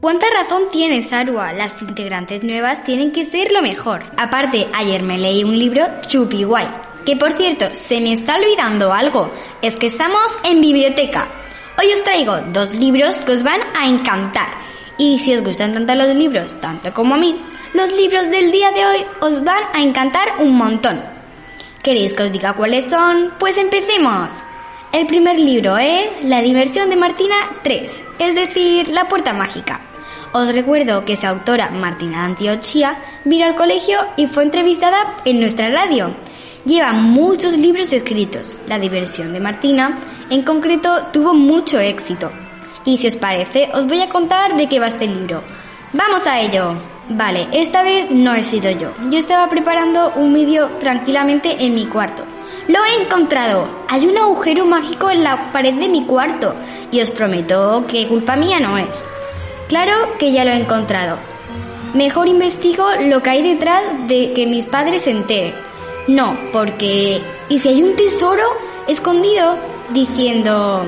¿Cuánta 0.00 0.26
razón 0.34 0.64
tienes, 0.72 1.12
Arua? 1.12 1.52
Las 1.52 1.80
integrantes 1.80 2.42
nuevas 2.42 2.82
tienen 2.82 3.12
que 3.12 3.24
ser 3.24 3.52
lo 3.52 3.62
mejor. 3.62 4.02
Aparte, 4.16 4.66
ayer 4.72 5.02
me 5.02 5.16
leí 5.16 5.44
un 5.44 5.56
libro 5.56 5.84
chupi 6.08 6.42
guay. 6.42 6.66
Que 7.06 7.16
por 7.16 7.32
cierto, 7.34 7.66
se 7.72 8.00
me 8.00 8.12
está 8.12 8.36
olvidando 8.36 8.92
algo. 8.92 9.30
Es 9.62 9.76
que 9.76 9.86
estamos 9.86 10.26
en 10.44 10.60
biblioteca. 10.60 11.28
Hoy 11.78 11.92
os 11.92 12.02
traigo 12.04 12.36
dos 12.52 12.74
libros 12.74 13.18
que 13.18 13.32
os 13.32 13.42
van 13.42 13.60
a 13.74 13.88
encantar. 13.88 14.61
Y 14.98 15.18
si 15.18 15.34
os 15.34 15.42
gustan 15.42 15.72
tanto 15.72 15.94
los 15.94 16.08
libros, 16.08 16.60
tanto 16.60 16.92
como 16.92 17.14
a 17.14 17.18
mí, 17.18 17.40
los 17.74 17.90
libros 17.92 18.30
del 18.30 18.52
día 18.52 18.70
de 18.72 18.84
hoy 18.84 18.98
os 19.20 19.42
van 19.42 19.62
a 19.72 19.82
encantar 19.82 20.28
un 20.40 20.54
montón. 20.54 21.00
¿Queréis 21.82 22.12
que 22.12 22.24
os 22.24 22.32
diga 22.32 22.54
cuáles 22.54 22.84
son? 22.84 23.32
Pues 23.38 23.56
empecemos. 23.56 24.30
El 24.92 25.06
primer 25.06 25.38
libro 25.38 25.78
es 25.78 26.22
La 26.24 26.42
diversión 26.42 26.90
de 26.90 26.96
Martina 26.96 27.34
3, 27.62 28.02
es 28.18 28.34
decir, 28.34 28.88
La 28.88 29.08
puerta 29.08 29.32
mágica. 29.32 29.80
Os 30.34 30.54
recuerdo 30.54 31.04
que 31.04 31.16
su 31.16 31.26
autora, 31.26 31.70
Martina 31.70 32.24
Antiochia, 32.24 32.98
vino 33.24 33.46
al 33.46 33.54
colegio 33.54 33.98
y 34.16 34.26
fue 34.26 34.44
entrevistada 34.44 35.16
en 35.24 35.40
nuestra 35.40 35.70
radio. 35.70 36.14
Lleva 36.64 36.92
muchos 36.92 37.56
libros 37.56 37.92
escritos. 37.92 38.56
La 38.66 38.78
diversión 38.78 39.32
de 39.32 39.40
Martina, 39.40 39.98
en 40.30 40.42
concreto, 40.42 41.06
tuvo 41.12 41.34
mucho 41.34 41.78
éxito. 41.80 42.30
Y 42.84 42.96
si 42.96 43.06
os 43.06 43.16
parece, 43.16 43.70
os 43.74 43.86
voy 43.86 44.00
a 44.00 44.08
contar 44.08 44.56
de 44.56 44.68
qué 44.68 44.80
va 44.80 44.88
este 44.88 45.06
libro. 45.06 45.42
¡Vamos 45.92 46.26
a 46.26 46.40
ello! 46.40 46.74
Vale, 47.08 47.48
esta 47.52 47.82
vez 47.82 48.10
no 48.10 48.34
he 48.34 48.42
sido 48.42 48.70
yo. 48.70 48.90
Yo 49.10 49.18
estaba 49.18 49.48
preparando 49.48 50.12
un 50.16 50.32
vídeo 50.32 50.68
tranquilamente 50.80 51.64
en 51.64 51.74
mi 51.74 51.86
cuarto. 51.86 52.24
¡Lo 52.68 52.78
he 52.84 53.02
encontrado! 53.02 53.68
Hay 53.88 54.06
un 54.06 54.16
agujero 54.16 54.64
mágico 54.64 55.10
en 55.10 55.22
la 55.22 55.52
pared 55.52 55.74
de 55.74 55.88
mi 55.88 56.04
cuarto 56.06 56.54
y 56.90 57.00
os 57.00 57.10
prometo 57.10 57.84
que 57.86 58.08
culpa 58.08 58.36
mía 58.36 58.60
no 58.60 58.78
es. 58.78 59.04
Claro 59.68 60.16
que 60.18 60.32
ya 60.32 60.44
lo 60.44 60.50
he 60.52 60.56
encontrado. 60.56 61.18
Mejor 61.94 62.26
investigo 62.26 62.86
lo 63.00 63.22
que 63.22 63.30
hay 63.30 63.42
detrás 63.42 63.82
de 64.08 64.32
que 64.32 64.46
mis 64.46 64.66
padres 64.66 65.02
se 65.02 65.10
enteren. 65.10 65.54
No, 66.08 66.36
porque... 66.52 67.20
¿Y 67.48 67.58
si 67.58 67.68
hay 67.68 67.82
un 67.82 67.94
tesoro 67.94 68.44
escondido? 68.88 69.58
Diciendo... 69.90 70.84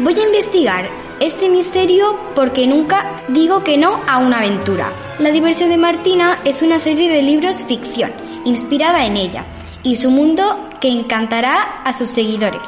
Voy 0.00 0.14
a 0.14 0.26
investigar 0.26 0.88
este 1.20 1.48
misterio 1.48 2.18
porque 2.34 2.66
nunca 2.66 3.16
digo 3.28 3.64
que 3.64 3.76
no 3.76 4.00
a 4.06 4.18
una 4.18 4.38
aventura. 4.38 4.92
La 5.18 5.30
diversión 5.30 5.70
de 5.70 5.76
Martina 5.76 6.38
es 6.44 6.62
una 6.62 6.78
serie 6.78 7.10
de 7.10 7.22
libros 7.22 7.64
ficción, 7.64 8.12
inspirada 8.44 9.04
en 9.06 9.16
ella, 9.16 9.44
y 9.82 9.96
su 9.96 10.10
mundo 10.10 10.68
que 10.80 10.88
encantará 10.88 11.82
a 11.84 11.92
sus 11.92 12.08
seguidores. 12.08 12.62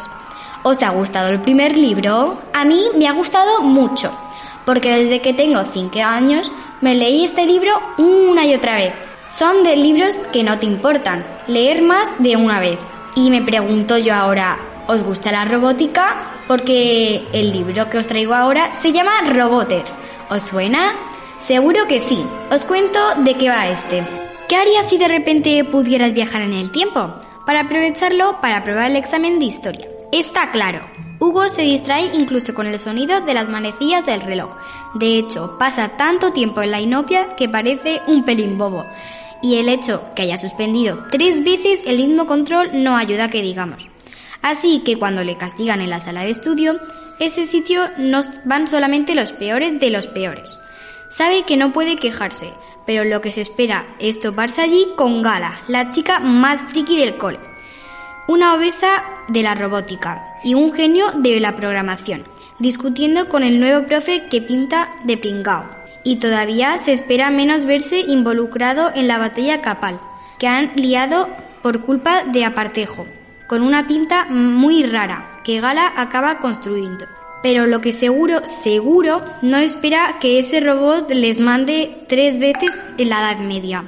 ¿Os 0.63 0.83
ha 0.83 0.91
gustado 0.91 1.29
el 1.29 1.41
primer 1.41 1.77
libro? 1.77 2.43
A 2.53 2.65
mí 2.65 2.89
me 2.97 3.09
ha 3.09 3.13
gustado 3.13 3.63
mucho, 3.63 4.11
porque 4.67 4.95
desde 4.95 5.21
que 5.21 5.33
tengo 5.33 5.65
5 5.65 6.01
años 6.01 6.53
me 6.81 6.95
leí 6.95 7.25
este 7.25 7.47
libro 7.47 7.73
una 7.99 8.45
y 8.45 8.55
otra 8.55 8.77
vez. 8.77 8.95
Son 9.29 9.63
de 9.63 9.77
libros 9.77 10.17
que 10.33 10.43
no 10.43 10.59
te 10.59 10.67
importan, 10.67 11.25
leer 11.47 11.83
más 11.83 12.11
de 12.19 12.37
una 12.37 12.59
vez. 12.59 12.79
Y 13.15 13.31
me 13.31 13.43
pregunto 13.43 13.97
yo 13.97 14.15
ahora, 14.15 14.59
¿os 14.91 15.05
gusta 15.05 15.31
la 15.31 15.45
robótica? 15.45 16.17
Porque 16.49 17.25
el 17.33 17.53
libro 17.53 17.89
que 17.89 17.99
os 17.99 18.09
traigo 18.09 18.35
ahora 18.35 18.73
se 18.73 18.93
llama 18.93 19.21
Roboters. 19.33 19.97
¿Os 20.29 20.43
suena? 20.43 20.95
Seguro 21.39 21.87
que 21.87 22.01
sí. 22.01 22.21
Os 22.51 22.65
cuento 22.65 22.99
de 23.19 23.35
qué 23.35 23.49
va 23.49 23.69
este. 23.69 24.03
¿Qué 24.49 24.57
harías 24.57 24.89
si 24.89 24.99
de 24.99 25.07
repente 25.07 25.65
pudieras 25.65 26.13
viajar 26.13 26.43
en 26.43 26.55
el 26.55 26.73
tiempo? 26.73 27.15
Para 27.47 27.61
aprovecharlo 27.61 28.41
para 28.41 28.65
probar 28.65 28.91
el 28.91 28.97
examen 28.97 29.39
de 29.39 29.45
historia. 29.45 29.89
Está 30.11 30.51
claro. 30.51 30.81
Hugo 31.21 31.49
se 31.49 31.63
distrae 31.63 32.11
incluso 32.15 32.53
con 32.55 32.67
el 32.67 32.79
sonido 32.79 33.21
de 33.21 33.35
las 33.35 33.49
manecillas 33.49 34.05
del 34.07 34.23
reloj. 34.23 34.57
De 34.95 35.19
hecho, 35.19 35.57
pasa 35.59 35.91
tanto 35.97 36.33
tiempo 36.33 36.63
en 36.63 36.73
la 36.73 36.81
inopia 36.81 37.37
que 37.37 37.49
parece 37.49 38.01
un 38.09 38.25
pelín 38.25 38.59
bobo. 38.59 38.87
Y 39.43 39.57
el 39.57 39.69
hecho 39.69 40.03
que 40.17 40.23
haya 40.23 40.37
suspendido 40.37 41.07
tres 41.11 41.45
veces 41.45 41.81
el 41.87 41.99
mismo 41.99 42.27
control 42.27 42.71
no 42.73 42.97
ayuda 42.97 43.25
a 43.25 43.31
que 43.31 43.43
digamos. 43.43 43.90
Así 44.43 44.83
que 44.85 44.99
cuando 44.99 45.25
le 45.25 45.37
castigan 45.37 45.81
en 45.81 45.91
la 45.91 46.01
sala 46.01 46.23
de 46.23 46.31
estudio, 46.31 46.79
ese 47.19 47.47
sitio 47.47 47.83
nos 47.99 48.31
van 48.45 48.67
solamente 48.67 49.15
los 49.15 49.33
peores 49.33 49.79
de 49.79 49.91
los 49.91 50.07
peores. 50.07 50.59
Sabe 51.11 51.45
que 51.45 51.57
no 51.57 51.73
puede 51.73 51.97
quejarse, 51.97 52.53
pero 52.87 53.05
lo 53.05 53.21
que 53.21 53.31
se 53.31 53.41
espera 53.41 53.97
es 53.99 54.21
toparse 54.21 54.63
allí 54.63 54.87
con 54.97 55.23
Gala, 55.23 55.61
la 55.69 55.89
chica 55.91 56.21
más 56.21 56.63
friki 56.63 56.99
del 56.99 57.17
cole 57.17 57.51
una 58.31 58.55
obesa 58.55 59.03
de 59.27 59.43
la 59.43 59.57
robótica 59.57 60.37
y 60.45 60.55
un 60.55 60.73
genio 60.73 61.11
de 61.17 61.41
la 61.41 61.57
programación, 61.57 62.23
discutiendo 62.61 63.29
con 63.29 63.43
el 63.43 63.59
nuevo 63.59 63.87
profe 63.87 64.29
que 64.31 64.41
pinta 64.41 64.95
de 65.03 65.17
pringao. 65.17 65.69
Y 66.05 66.17
todavía 66.21 66.79
se 66.79 66.93
espera 66.93 67.33
menos 67.33 67.67
verse 67.67 67.99
involucrado 67.99 68.93
en 68.95 69.09
la 69.09 69.19
batalla 69.19 69.61
capal, 69.61 69.99
que 70.39 70.47
han 70.47 70.71
liado 70.77 71.29
por 71.61 71.85
culpa 71.85 72.23
de 72.23 72.45
apartejo, 72.45 73.05
con 73.51 73.63
una 73.63 73.85
pinta 73.85 74.27
muy 74.27 74.85
rara 74.85 75.41
que 75.43 75.61
Gala 75.61 75.93
acaba 75.97 76.39
construyendo. 76.39 77.07
Pero 77.43 77.67
lo 77.67 77.81
que 77.81 77.91
seguro, 77.91 78.47
seguro, 78.47 79.25
no 79.43 79.57
espera 79.57 80.19
que 80.21 80.39
ese 80.39 80.61
robot 80.61 81.11
les 81.11 81.41
mande 81.41 82.05
tres 82.07 82.39
veces 82.39 82.71
en 82.97 83.09
la 83.09 83.19
Edad 83.19 83.41
Media. 83.41 83.85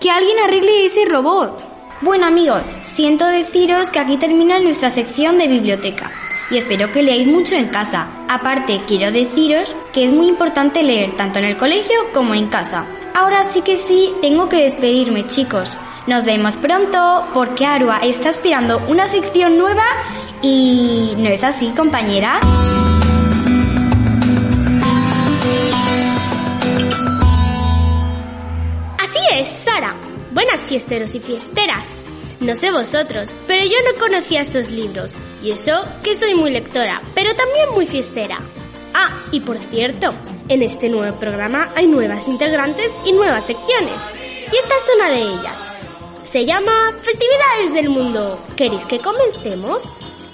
¡Que 0.00 0.10
alguien 0.10 0.36
arregle 0.40 0.84
ese 0.84 1.04
robot! 1.04 1.64
Bueno 2.00 2.26
amigos, 2.26 2.74
siento 2.82 3.24
deciros 3.28 3.88
que 3.90 4.00
aquí 4.00 4.16
termina 4.16 4.58
nuestra 4.58 4.90
sección 4.90 5.38
de 5.38 5.46
biblioteca 5.46 6.10
y 6.50 6.56
espero 6.56 6.90
que 6.90 7.04
leáis 7.04 7.28
mucho 7.28 7.54
en 7.54 7.68
casa. 7.68 8.08
Aparte, 8.28 8.80
quiero 8.88 9.12
deciros 9.12 9.76
que 9.92 10.06
es 10.06 10.10
muy 10.10 10.26
importante 10.26 10.82
leer 10.82 11.14
tanto 11.14 11.38
en 11.38 11.44
el 11.44 11.56
colegio 11.56 11.94
como 12.12 12.34
en 12.34 12.48
casa. 12.48 12.84
Ahora 13.14 13.44
sí 13.44 13.62
que 13.62 13.76
sí, 13.76 14.14
tengo 14.20 14.48
que 14.48 14.64
despedirme 14.64 15.26
chicos. 15.26 15.70
Nos 16.06 16.24
vemos 16.24 16.56
pronto 16.56 17.28
porque 17.32 17.64
Arua 17.64 17.98
está 17.98 18.30
esperando 18.30 18.78
una 18.88 19.08
sección 19.08 19.58
nueva 19.58 19.84
y... 20.42 21.14
¿No 21.18 21.28
es 21.28 21.44
así, 21.44 21.68
compañera? 21.76 22.40
Buenas 30.32 30.62
fiesteros 30.62 31.14
y 31.14 31.20
fiesteras. 31.20 32.02
No 32.40 32.54
sé 32.54 32.70
vosotros, 32.70 33.30
pero 33.46 33.62
yo 33.64 33.76
no 33.86 34.00
conocía 34.00 34.40
esos 34.40 34.70
libros. 34.70 35.14
Y 35.42 35.50
eso 35.50 35.72
que 36.02 36.14
soy 36.14 36.34
muy 36.34 36.50
lectora, 36.50 37.02
pero 37.14 37.34
también 37.34 37.70
muy 37.74 37.86
fiestera. 37.86 38.38
Ah, 38.94 39.10
y 39.30 39.40
por 39.40 39.58
cierto, 39.58 40.08
en 40.48 40.62
este 40.62 40.88
nuevo 40.88 41.18
programa 41.18 41.70
hay 41.74 41.86
nuevas 41.86 42.26
integrantes 42.28 42.90
y 43.04 43.12
nuevas 43.12 43.44
secciones. 43.46 43.94
Y 44.52 44.56
esta 44.56 44.74
es 44.76 44.90
una 44.96 45.08
de 45.08 45.22
ellas. 45.22 45.56
Se 46.30 46.44
llama 46.44 46.92
Festividades 47.00 47.74
del 47.74 47.88
Mundo. 47.90 48.38
¿Queréis 48.56 48.84
que 48.84 48.98
comencemos? 48.98 49.84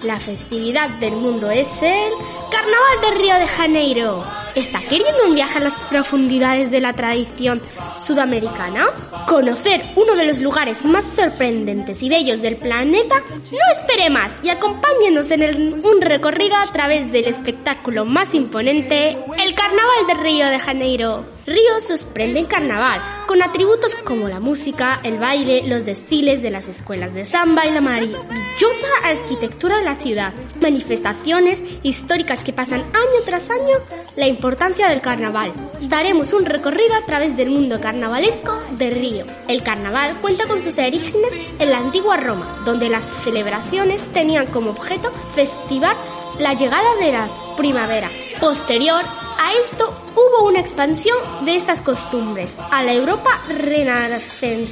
La 0.05 0.18
festividad 0.18 0.88
del 1.01 1.16
mundo 1.16 1.51
es 1.51 1.68
el 1.83 2.12
Carnaval 2.51 3.01
de 3.03 3.23
Río 3.23 3.35
de 3.35 3.49
Janeiro. 3.49 4.25
¿Está 4.59 4.81
queriendo 4.81 5.27
un 5.29 5.37
viaje 5.37 5.59
a 5.59 5.61
las 5.61 5.75
profundidades 5.88 6.73
de 6.73 6.81
la 6.81 6.92
tradición 6.92 7.62
sudamericana? 7.97 8.87
¿Conocer 9.29 9.81
uno 9.94 10.16
de 10.16 10.27
los 10.27 10.40
lugares 10.40 10.85
más 10.85 11.05
sorprendentes 11.05 12.03
y 12.03 12.09
bellos 12.09 12.42
del 12.42 12.57
planeta? 12.57 13.23
No 13.53 13.73
espere 13.73 14.11
más 14.11 14.42
y 14.42 14.51
acompáñenos 14.51 15.31
en 15.31 15.75
un 15.75 16.01
recorrido 16.01 16.57
a 16.57 16.66
través 16.73 17.12
del 17.12 17.27
espectáculo 17.27 18.05
más 18.05 18.35
imponente, 18.35 19.11
el 19.11 19.55
Carnaval 19.55 20.07
de 20.09 20.14
Río 20.14 20.47
de 20.51 20.59
Janeiro. 20.59 21.25
Río 21.47 21.81
sorprende 21.81 22.40
en 22.40 22.47
carnaval, 22.47 23.01
con 23.27 23.40
atributos 23.40 23.94
como 24.05 24.29
la 24.29 24.38
música, 24.38 25.01
el 25.03 25.18
baile, 25.18 25.66
los 25.66 25.87
desfiles 25.87 26.42
de 26.42 26.51
las 26.51 26.68
escuelas 26.68 27.14
de 27.14 27.25
samba 27.25 27.64
y 27.64 27.71
la 27.71 27.81
maravillosa 27.81 28.87
arquitectura 29.03 29.79
de 29.79 29.85
la 29.85 29.97
ciudad, 29.97 30.35
manifestaciones 30.61 31.62
históricas 31.83 32.44
que 32.44 32.53
pasan 32.53 32.81
año 32.81 33.23
tras 33.25 33.49
año, 33.49 33.77
la 34.16 34.27
importancia 34.27 34.48
del 34.57 35.03
carnaval. 35.03 35.53
Daremos 35.83 36.33
un 36.33 36.47
recorrido 36.47 36.95
a 36.95 37.05
través 37.05 37.37
del 37.37 37.51
mundo 37.51 37.79
carnavalesco 37.81 38.59
de 38.79 38.89
Río. 38.89 39.27
El 39.47 39.63
carnaval 39.63 40.17
cuenta 40.23 40.49
con 40.49 40.63
sus 40.63 40.79
orígenes 40.79 41.35
en 41.59 41.71
la 41.71 41.77
antigua 41.77 42.17
Roma, 42.17 42.63
donde 42.65 42.89
las 42.89 43.05
celebraciones 43.25 44.01
tenían 44.13 44.47
como 44.47 44.71
objeto 44.71 45.13
festivar 45.35 45.95
la 46.39 46.55
llegada 46.55 46.97
de 46.99 47.13
la 47.13 47.29
primavera. 47.59 48.09
Posterior 48.41 49.05
a 49.39 49.53
esto 49.67 49.93
hubo 50.15 50.49
una 50.49 50.61
expansión 50.61 51.19
de 51.45 51.57
estas 51.57 51.83
costumbres 51.83 52.55
a 52.71 52.83
la 52.83 52.95
Europa 52.95 53.43
renacentista 53.49 54.67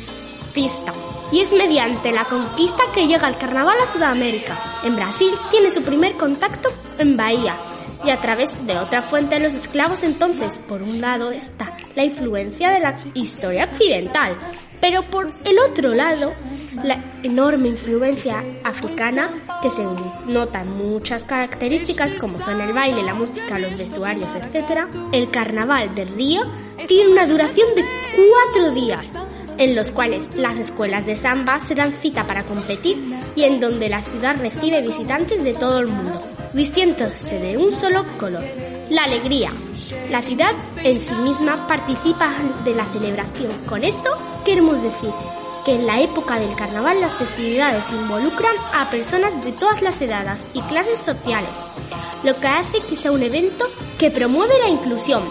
y 1.32 1.40
es 1.40 1.52
mediante 1.52 2.12
la 2.12 2.24
conquista 2.24 2.82
que 2.94 3.06
llega 3.06 3.28
el 3.28 3.36
carnaval 3.36 3.76
a 3.78 3.92
Sudamérica. 3.92 4.58
En 4.84 4.96
Brasil 4.96 5.34
tiene 5.50 5.70
su 5.70 5.82
primer 5.82 6.16
contacto 6.16 6.70
en 6.98 7.14
Bahía 7.14 7.54
y 8.04 8.10
a 8.10 8.20
través 8.20 8.66
de 8.66 8.76
otra 8.76 9.02
fuente 9.02 9.40
los 9.40 9.54
esclavos 9.54 10.02
entonces, 10.02 10.58
por 10.58 10.82
un 10.82 11.00
lado 11.00 11.30
está 11.30 11.76
la 11.94 12.04
influencia 12.04 12.70
de 12.70 12.80
la 12.80 12.96
historia 13.14 13.64
occidental, 13.64 14.36
pero 14.80 15.02
por 15.02 15.26
el 15.44 15.58
otro 15.70 15.94
lado, 15.94 16.32
la 16.84 17.02
enorme 17.22 17.68
influencia 17.68 18.44
africana 18.64 19.30
que 19.62 19.70
se 19.70 19.82
nota 20.26 20.62
en 20.62 20.76
muchas 20.76 21.22
características 21.24 22.16
como 22.16 22.38
son 22.38 22.60
el 22.60 22.72
baile, 22.72 23.02
la 23.02 23.14
música, 23.14 23.58
los 23.58 23.76
vestuarios, 23.76 24.34
etc. 24.34 24.86
El 25.12 25.30
carnaval 25.30 25.94
de 25.94 26.04
Río 26.04 26.42
tiene 26.86 27.12
una 27.12 27.26
duración 27.26 27.68
de 27.74 27.84
cuatro 28.14 28.72
días 28.72 29.12
en 29.58 29.74
los 29.74 29.90
cuales 29.90 30.28
las 30.34 30.56
escuelas 30.56 31.06
de 31.06 31.16
samba 31.16 31.58
se 31.58 31.74
dan 31.74 31.92
cita 32.00 32.26
para 32.26 32.44
competir 32.44 33.14
y 33.34 33.44
en 33.44 33.60
donde 33.60 33.88
la 33.88 34.02
ciudad 34.02 34.36
recibe 34.38 34.82
visitantes 34.82 35.42
de 35.42 35.54
todo 35.54 35.78
el 35.78 35.86
mundo, 35.86 36.20
vistiéndose 36.52 37.38
de 37.38 37.56
un 37.56 37.72
solo 37.78 38.04
color, 38.18 38.44
la 38.90 39.04
alegría. 39.04 39.52
La 40.10 40.22
ciudad 40.22 40.52
en 40.82 41.00
sí 41.00 41.14
misma 41.22 41.66
participa 41.66 42.32
de 42.64 42.74
la 42.74 42.86
celebración. 42.86 43.52
Con 43.66 43.84
esto 43.84 44.10
queremos 44.44 44.82
decir 44.82 45.10
que 45.64 45.74
en 45.74 45.86
la 45.86 46.00
época 46.00 46.38
del 46.38 46.54
carnaval 46.54 47.00
las 47.00 47.16
festividades 47.16 47.90
involucran 47.90 48.54
a 48.72 48.88
personas 48.88 49.44
de 49.44 49.52
todas 49.52 49.82
las 49.82 50.00
edades 50.00 50.40
y 50.54 50.60
clases 50.62 50.98
sociales, 50.98 51.50
lo 52.22 52.38
que 52.38 52.46
hace 52.46 52.78
que 52.88 52.96
sea 52.96 53.12
un 53.12 53.22
evento 53.22 53.64
que 53.98 54.10
promueve 54.10 54.54
la 54.62 54.68
inclusión, 54.68 55.22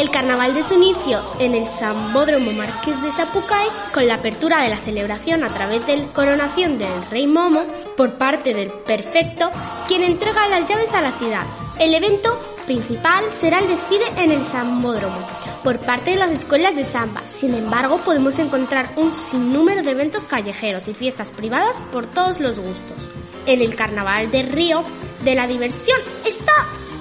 el 0.00 0.10
carnaval 0.10 0.54
de 0.54 0.64
su 0.64 0.74
inicio 0.74 1.20
en 1.38 1.54
el 1.54 1.66
Sambódromo 1.68 2.52
Marqués 2.52 3.00
de 3.02 3.12
Sapucay 3.12 3.68
con 3.92 4.08
la 4.08 4.14
apertura 4.14 4.62
de 4.62 4.70
la 4.70 4.78
celebración 4.78 5.44
a 5.44 5.52
través 5.52 5.86
de 5.86 5.98
la 5.98 6.06
coronación 6.06 6.78
del 6.78 7.04
rey 7.10 7.26
Momo 7.26 7.66
por 7.98 8.16
parte 8.16 8.54
del 8.54 8.70
perfecto, 8.70 9.50
quien 9.86 10.02
entrega 10.02 10.48
las 10.48 10.66
llaves 10.66 10.94
a 10.94 11.02
la 11.02 11.12
ciudad. 11.12 11.44
El 11.78 11.92
evento 11.92 12.40
principal 12.64 13.24
será 13.38 13.58
el 13.58 13.68
desfile 13.68 14.06
en 14.16 14.32
el 14.32 14.42
Sambódromo 14.42 15.18
por 15.62 15.78
parte 15.78 16.12
de 16.12 16.16
las 16.16 16.30
escuelas 16.30 16.74
de 16.74 16.86
samba. 16.86 17.20
Sin 17.20 17.54
embargo, 17.54 17.98
podemos 17.98 18.38
encontrar 18.38 18.88
un 18.96 19.12
sinnúmero 19.20 19.82
de 19.82 19.90
eventos 19.90 20.24
callejeros 20.24 20.88
y 20.88 20.94
fiestas 20.94 21.30
privadas 21.30 21.76
por 21.92 22.06
todos 22.06 22.40
los 22.40 22.58
gustos. 22.58 23.12
En 23.44 23.60
el 23.60 23.74
Carnaval 23.74 24.30
de 24.30 24.44
Río, 24.44 24.82
de 25.24 25.34
la 25.34 25.46
diversión 25.46 26.00
está 26.24 26.54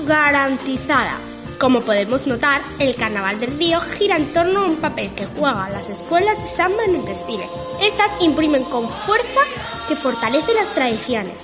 garantizada. 0.05 1.17
Como 1.59 1.81
podemos 1.81 2.25
notar, 2.25 2.61
el 2.79 2.95
Carnaval 2.95 3.37
del 3.37 3.57
Río 3.57 3.81
gira 3.81 4.15
en 4.15 4.31
torno 4.31 4.61
a 4.61 4.65
un 4.65 4.77
papel 4.77 5.13
que 5.13 5.25
juegan 5.25 5.73
las 5.73 5.89
escuelas 5.89 6.41
de 6.41 6.47
samba 6.47 6.85
en 6.85 6.95
el 6.95 7.05
desfile. 7.05 7.49
Estas 7.81 8.11
imprimen 8.21 8.63
con 8.63 8.87
fuerza 8.87 9.41
que 9.89 9.97
fortalece 9.97 10.53
las 10.53 10.73
tradiciones. 10.73 11.35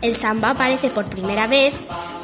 el 0.00 0.14
samba 0.16 0.50
aparece 0.50 0.90
por 0.90 1.06
primera 1.06 1.48
vez, 1.48 1.74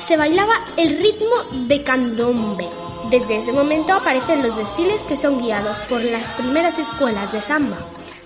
se 0.07 0.17
bailaba 0.17 0.55
el 0.77 0.99
ritmo 0.99 1.67
de 1.67 1.83
candombe. 1.83 2.69
Desde 3.11 3.39
ese 3.39 3.53
momento 3.53 3.95
aparecen 3.95 4.43
los 4.43 4.57
desfiles 4.57 5.03
que 5.03 5.17
son 5.17 5.41
guiados 5.41 5.79
por 5.81 6.05
las 6.05 6.29
primeras 6.33 6.79
escuelas 6.79 7.33
de 7.33 7.43
samba. 7.43 7.79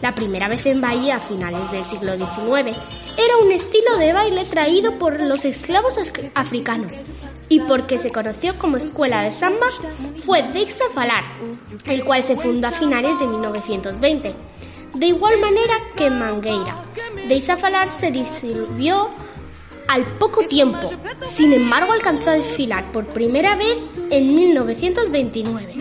La 0.04 0.14
primera 0.14 0.48
vez 0.48 0.66
en 0.66 0.82
Bahía 0.82 1.16
a 1.16 1.18
finales 1.18 1.70
del 1.72 1.82
siglo 1.86 2.12
XIX 2.14 2.76
era 3.16 3.38
un 3.42 3.50
estilo 3.50 3.96
de 3.96 4.12
baile 4.12 4.44
traído 4.44 4.98
por 4.98 5.18
los 5.18 5.46
esclavos 5.46 5.98
africanos 6.34 6.96
y 7.48 7.60
porque 7.60 7.96
se 7.96 8.10
conoció 8.10 8.58
como 8.58 8.76
escuela 8.76 9.22
de 9.22 9.32
samba 9.32 9.68
fue 10.26 10.42
Deixa 10.52 10.84
Falar, 10.92 11.24
el 11.86 12.04
cual 12.04 12.22
se 12.22 12.36
fundó 12.36 12.68
a 12.68 12.72
finales 12.72 13.18
de 13.18 13.26
1920. 13.26 14.34
De 14.92 15.06
igual 15.06 15.40
manera 15.40 15.74
que 15.96 16.10
Mangueira, 16.10 16.82
Deixa 17.26 17.56
Falar 17.56 17.88
se 17.88 18.10
disolvió 18.10 19.08
al 19.88 20.04
poco 20.18 20.42
tiempo. 20.42 20.86
Sin 21.24 21.54
embargo, 21.54 21.94
alcanzó 21.94 22.28
a 22.28 22.34
desfilar 22.34 22.92
por 22.92 23.06
primera 23.06 23.56
vez 23.56 23.78
en 24.10 24.36
1929. 24.36 25.76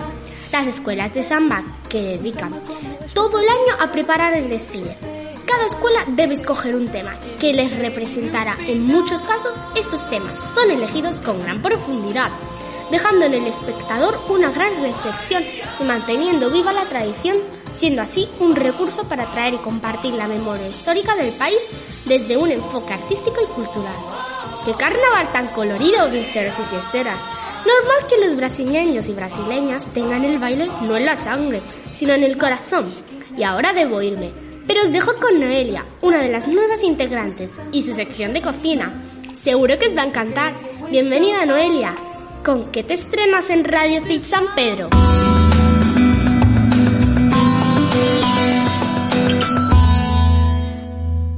Las 0.53 0.67
escuelas 0.67 1.13
de 1.13 1.23
samba 1.23 1.61
que 1.89 2.01
dedican 2.01 2.53
todo 3.13 3.39
el 3.39 3.47
año 3.47 3.75
a 3.79 3.91
preparar 3.91 4.33
el 4.33 4.49
desfile. 4.49 4.95
Cada 5.45 5.65
escuela 5.65 6.03
debe 6.07 6.33
escoger 6.33 6.75
un 6.75 6.87
tema 6.87 7.15
que 7.39 7.53
les 7.53 7.77
representará. 7.77 8.55
En 8.59 8.85
muchos 8.85 9.21
casos, 9.21 9.59
estos 9.75 10.09
temas 10.09 10.37
son 10.53 10.71
elegidos 10.71 11.17
con 11.17 11.39
gran 11.41 11.61
profundidad, 11.61 12.31
dejando 12.89 13.25
en 13.25 13.35
el 13.35 13.45
espectador 13.45 14.19
una 14.29 14.51
gran 14.51 14.73
reflexión 14.81 15.43
y 15.79 15.83
manteniendo 15.83 16.49
viva 16.49 16.73
la 16.73 16.85
tradición, 16.85 17.37
siendo 17.77 18.01
así 18.01 18.27
un 18.39 18.55
recurso 18.55 19.03
para 19.07 19.31
traer 19.31 19.55
y 19.55 19.57
compartir 19.57 20.15
la 20.15 20.27
memoria 20.27 20.67
histórica 20.67 21.15
del 21.15 21.33
país 21.33 21.59
desde 22.05 22.37
un 22.37 22.51
enfoque 22.51 22.93
artístico 22.93 23.37
y 23.43 23.53
cultural. 23.53 23.95
¡Qué 24.65 24.73
carnaval 24.73 25.31
tan 25.31 25.47
colorido, 25.47 26.09
misteros 26.09 26.57
y 26.59 26.63
fiesteras! 26.63 27.19
Normal 27.65 28.07
que 28.09 28.25
los 28.25 28.35
brasileños 28.35 29.07
y 29.07 29.13
brasileñas 29.13 29.85
tengan 29.93 30.25
el 30.25 30.37
baile 30.37 30.67
no 30.81 30.97
en 30.97 31.05
la 31.05 31.15
sangre, 31.15 31.61
sino 31.91 32.13
en 32.13 32.23
el 32.23 32.37
corazón. 32.37 32.91
Y 33.37 33.43
ahora 33.43 33.73
debo 33.73 34.01
irme, 34.01 34.31
pero 34.67 34.83
os 34.83 34.91
dejo 34.91 35.15
con 35.15 35.39
Noelia, 35.39 35.83
una 36.01 36.19
de 36.19 36.29
las 36.29 36.47
nuevas 36.47 36.83
integrantes, 36.83 37.59
y 37.71 37.83
su 37.83 37.93
sección 37.93 38.33
de 38.33 38.41
cocina. 38.41 38.91
Seguro 39.43 39.77
que 39.79 39.87
os 39.87 39.97
va 39.97 40.03
a 40.03 40.07
encantar. 40.07 40.55
Bienvenida 40.89 41.45
Noelia. 41.45 41.95
¿Con 42.43 42.71
qué 42.71 42.83
te 42.83 42.93
estrenas 42.95 43.49
en 43.49 43.63
Radio 43.63 44.03
Cip 44.03 44.19
San 44.19 44.53
Pedro? 44.55 44.89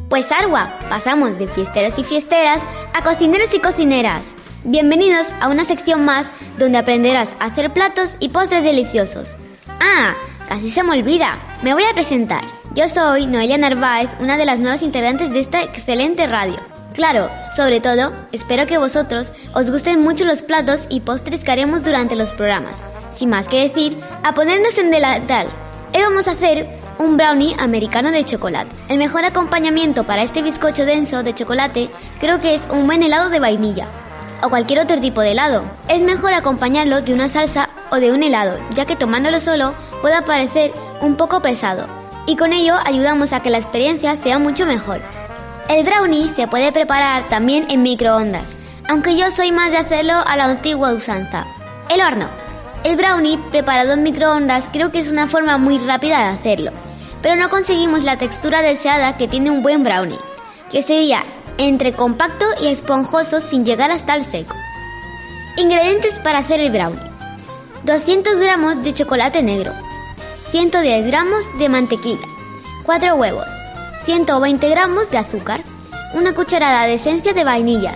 Pues 0.10 0.32
Arwa, 0.32 0.80
pasamos 0.90 1.38
de 1.38 1.48
fiesteros 1.48 2.00
y 2.00 2.04
fiesteras 2.04 2.62
a 2.94 3.04
cocineros 3.04 3.54
y 3.54 3.60
cocineras. 3.60 4.26
Bienvenidos 4.68 5.28
a 5.42 5.50
una 5.50 5.64
sección 5.64 6.06
más 6.06 6.32
donde 6.58 6.80
aprenderás 6.80 7.36
a 7.40 7.46
hacer 7.46 7.72
platos 7.72 8.16
y 8.20 8.30
postres 8.30 8.64
deliciosos. 8.64 9.36
Ah, 9.80 10.16
casi 10.50 10.72
se 10.72 10.82
me 10.82 10.98
olvida, 10.98 11.38
me 11.62 11.76
voy 11.76 11.84
a 11.84 11.94
presentar. 11.94 12.42
Yo 12.74 12.90
soy 12.90 13.28
Noelia 13.28 13.60
Narváez, 13.60 14.10
una 14.20 14.38
de 14.38 14.46
las 14.46 14.60
nuevas 14.60 14.82
integrantes 14.82 15.30
de 15.30 15.42
esta 15.42 15.62
excelente 15.62 16.26
radio. 16.26 16.56
Claro, 16.96 17.30
sobre 17.56 17.80
todo, 17.80 18.12
espero 18.32 18.66
que 18.66 18.80
vosotros 18.80 19.34
os 19.54 19.70
gusten 19.70 20.02
mucho 20.02 20.26
los 20.26 20.42
platos 20.42 20.82
y 20.90 21.02
postres 21.02 21.44
que 21.44 21.52
haremos 21.52 21.84
durante 21.84 22.16
los 22.16 22.34
programas. 22.34 22.82
Sin 23.12 23.30
más 23.30 23.48
que 23.48 23.70
decir, 23.70 24.00
a 24.24 24.34
ponernos 24.34 24.80
en 24.80 24.90
delantal. 24.90 25.46
Hoy 25.94 26.02
vamos 26.02 26.28
a 26.28 26.32
hacer 26.32 26.68
un 26.98 27.18
brownie 27.18 27.56
americano 27.60 28.10
de 28.10 28.24
chocolate. 28.24 28.72
El 28.90 28.98
mejor 28.98 29.26
acompañamiento 29.26 30.08
para 30.08 30.24
este 30.24 30.42
bizcocho 30.42 30.86
denso 30.86 31.22
de 31.22 31.36
chocolate 31.36 31.92
creo 32.20 32.42
que 32.42 32.56
es 32.56 32.64
un 32.72 32.88
buen 32.88 33.04
helado 33.04 33.30
de 33.30 33.40
vainilla 33.40 33.88
o 34.42 34.50
cualquier 34.50 34.80
otro 34.80 35.00
tipo 35.00 35.22
de 35.22 35.32
helado. 35.32 35.64
Es 35.88 36.02
mejor 36.02 36.34
acompañarlo 36.34 37.02
de 37.02 37.14
una 37.14 37.30
salsa 37.30 37.70
o 37.92 37.98
de 37.98 38.12
un 38.12 38.24
helado, 38.24 38.58
ya 38.72 38.86
que 38.86 38.96
tomándolo 38.96 39.40
solo 39.40 39.74
puede 40.02 40.22
parecer 40.22 40.74
un 41.02 41.16
poco 41.16 41.42
pesado 41.42 41.88
y 42.28 42.36
con 42.36 42.54
ello 42.54 42.76
ayudamos 42.86 43.34
a 43.34 43.42
que 43.42 43.50
la 43.50 43.58
experiencia 43.58 44.16
sea 44.16 44.40
mucho 44.40 44.66
mejor. 44.66 45.02
El 45.70 45.86
brownie 45.86 46.34
se 46.36 46.48
puede 46.48 46.72
preparar 46.72 47.30
también 47.30 47.66
en 47.70 47.84
microondas, 47.84 48.56
aunque 48.88 49.16
yo 49.16 49.30
soy 49.32 49.52
más 49.52 49.72
de 49.72 49.78
hacerlo 49.78 50.14
a 50.26 50.36
la 50.36 50.46
antigua 50.46 50.94
usanza. 50.94 51.46
El 51.90 52.02
horno. 52.02 52.28
El 52.84 52.98
brownie 52.98 53.40
preparado 53.52 53.94
en 53.94 54.04
microondas 54.04 54.64
creo 54.72 54.92
que 54.92 55.00
es 55.00 55.10
una 55.10 55.28
forma 55.28 55.58
muy 55.58 55.78
rápida 55.80 56.20
de 56.20 56.38
hacerlo 56.38 56.72
pero 57.26 57.38
no 57.38 57.50
conseguimos 57.50 58.04
la 58.04 58.20
textura 58.20 58.62
deseada 58.62 59.18
que 59.18 59.28
tiene 59.28 59.50
un 59.50 59.64
buen 59.64 59.84
brownie, 59.84 60.20
que 60.70 60.84
sería 60.84 61.24
entre 61.58 61.94
compacto 61.94 62.46
y 62.62 62.68
esponjoso 62.68 63.40
sin 63.42 63.66
llegar 63.66 63.92
hasta 63.92 64.16
el 64.16 64.26
seco. 64.26 64.56
Ingredientes 65.58 66.20
para 66.20 66.40
hacer 66.40 66.60
el 66.60 66.72
brownie. 66.72 67.00
200 67.84 68.38
gramos 68.40 68.82
de 68.84 68.94
chocolate 68.94 69.44
negro, 69.44 69.72
110 70.52 71.06
gramos 71.06 71.46
de 71.60 71.70
mantequilla, 71.70 72.28
4 72.84 73.16
huevos, 73.16 73.46
120 74.06 74.70
gramos 74.70 75.12
de 75.12 75.20
azúcar, 75.20 75.64
una 76.16 76.34
cucharada 76.34 76.88
de 76.88 76.96
esencia 76.96 77.34
de 77.34 77.44
vainilla, 77.44 77.94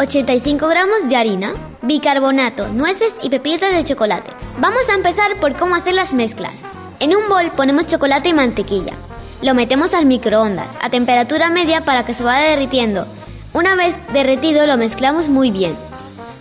85 0.00 0.68
gramos 0.68 1.08
de 1.08 1.16
harina, 1.16 1.52
bicarbonato, 1.82 2.68
nueces 2.68 3.14
y 3.22 3.30
pepitas 3.30 3.72
de 3.72 3.84
chocolate. 3.84 4.30
Vamos 4.58 4.88
a 4.88 4.94
empezar 4.94 5.38
por 5.38 5.56
cómo 5.56 5.76
hacer 5.76 5.94
las 5.94 6.14
mezclas. 6.14 6.54
En 6.98 7.14
un 7.14 7.28
bol 7.28 7.50
ponemos 7.52 7.86
chocolate 7.86 8.30
y 8.30 8.34
mantequilla. 8.34 8.94
Lo 9.40 9.54
metemos 9.54 9.94
al 9.94 10.06
microondas 10.06 10.76
a 10.80 10.90
temperatura 10.90 11.48
media 11.48 11.82
para 11.82 12.04
que 12.04 12.12
se 12.12 12.24
vaya 12.24 12.50
derritiendo. 12.50 13.06
Una 13.52 13.76
vez 13.76 13.94
derretido 14.12 14.66
lo 14.66 14.76
mezclamos 14.76 15.28
muy 15.28 15.50
bien. 15.52 15.76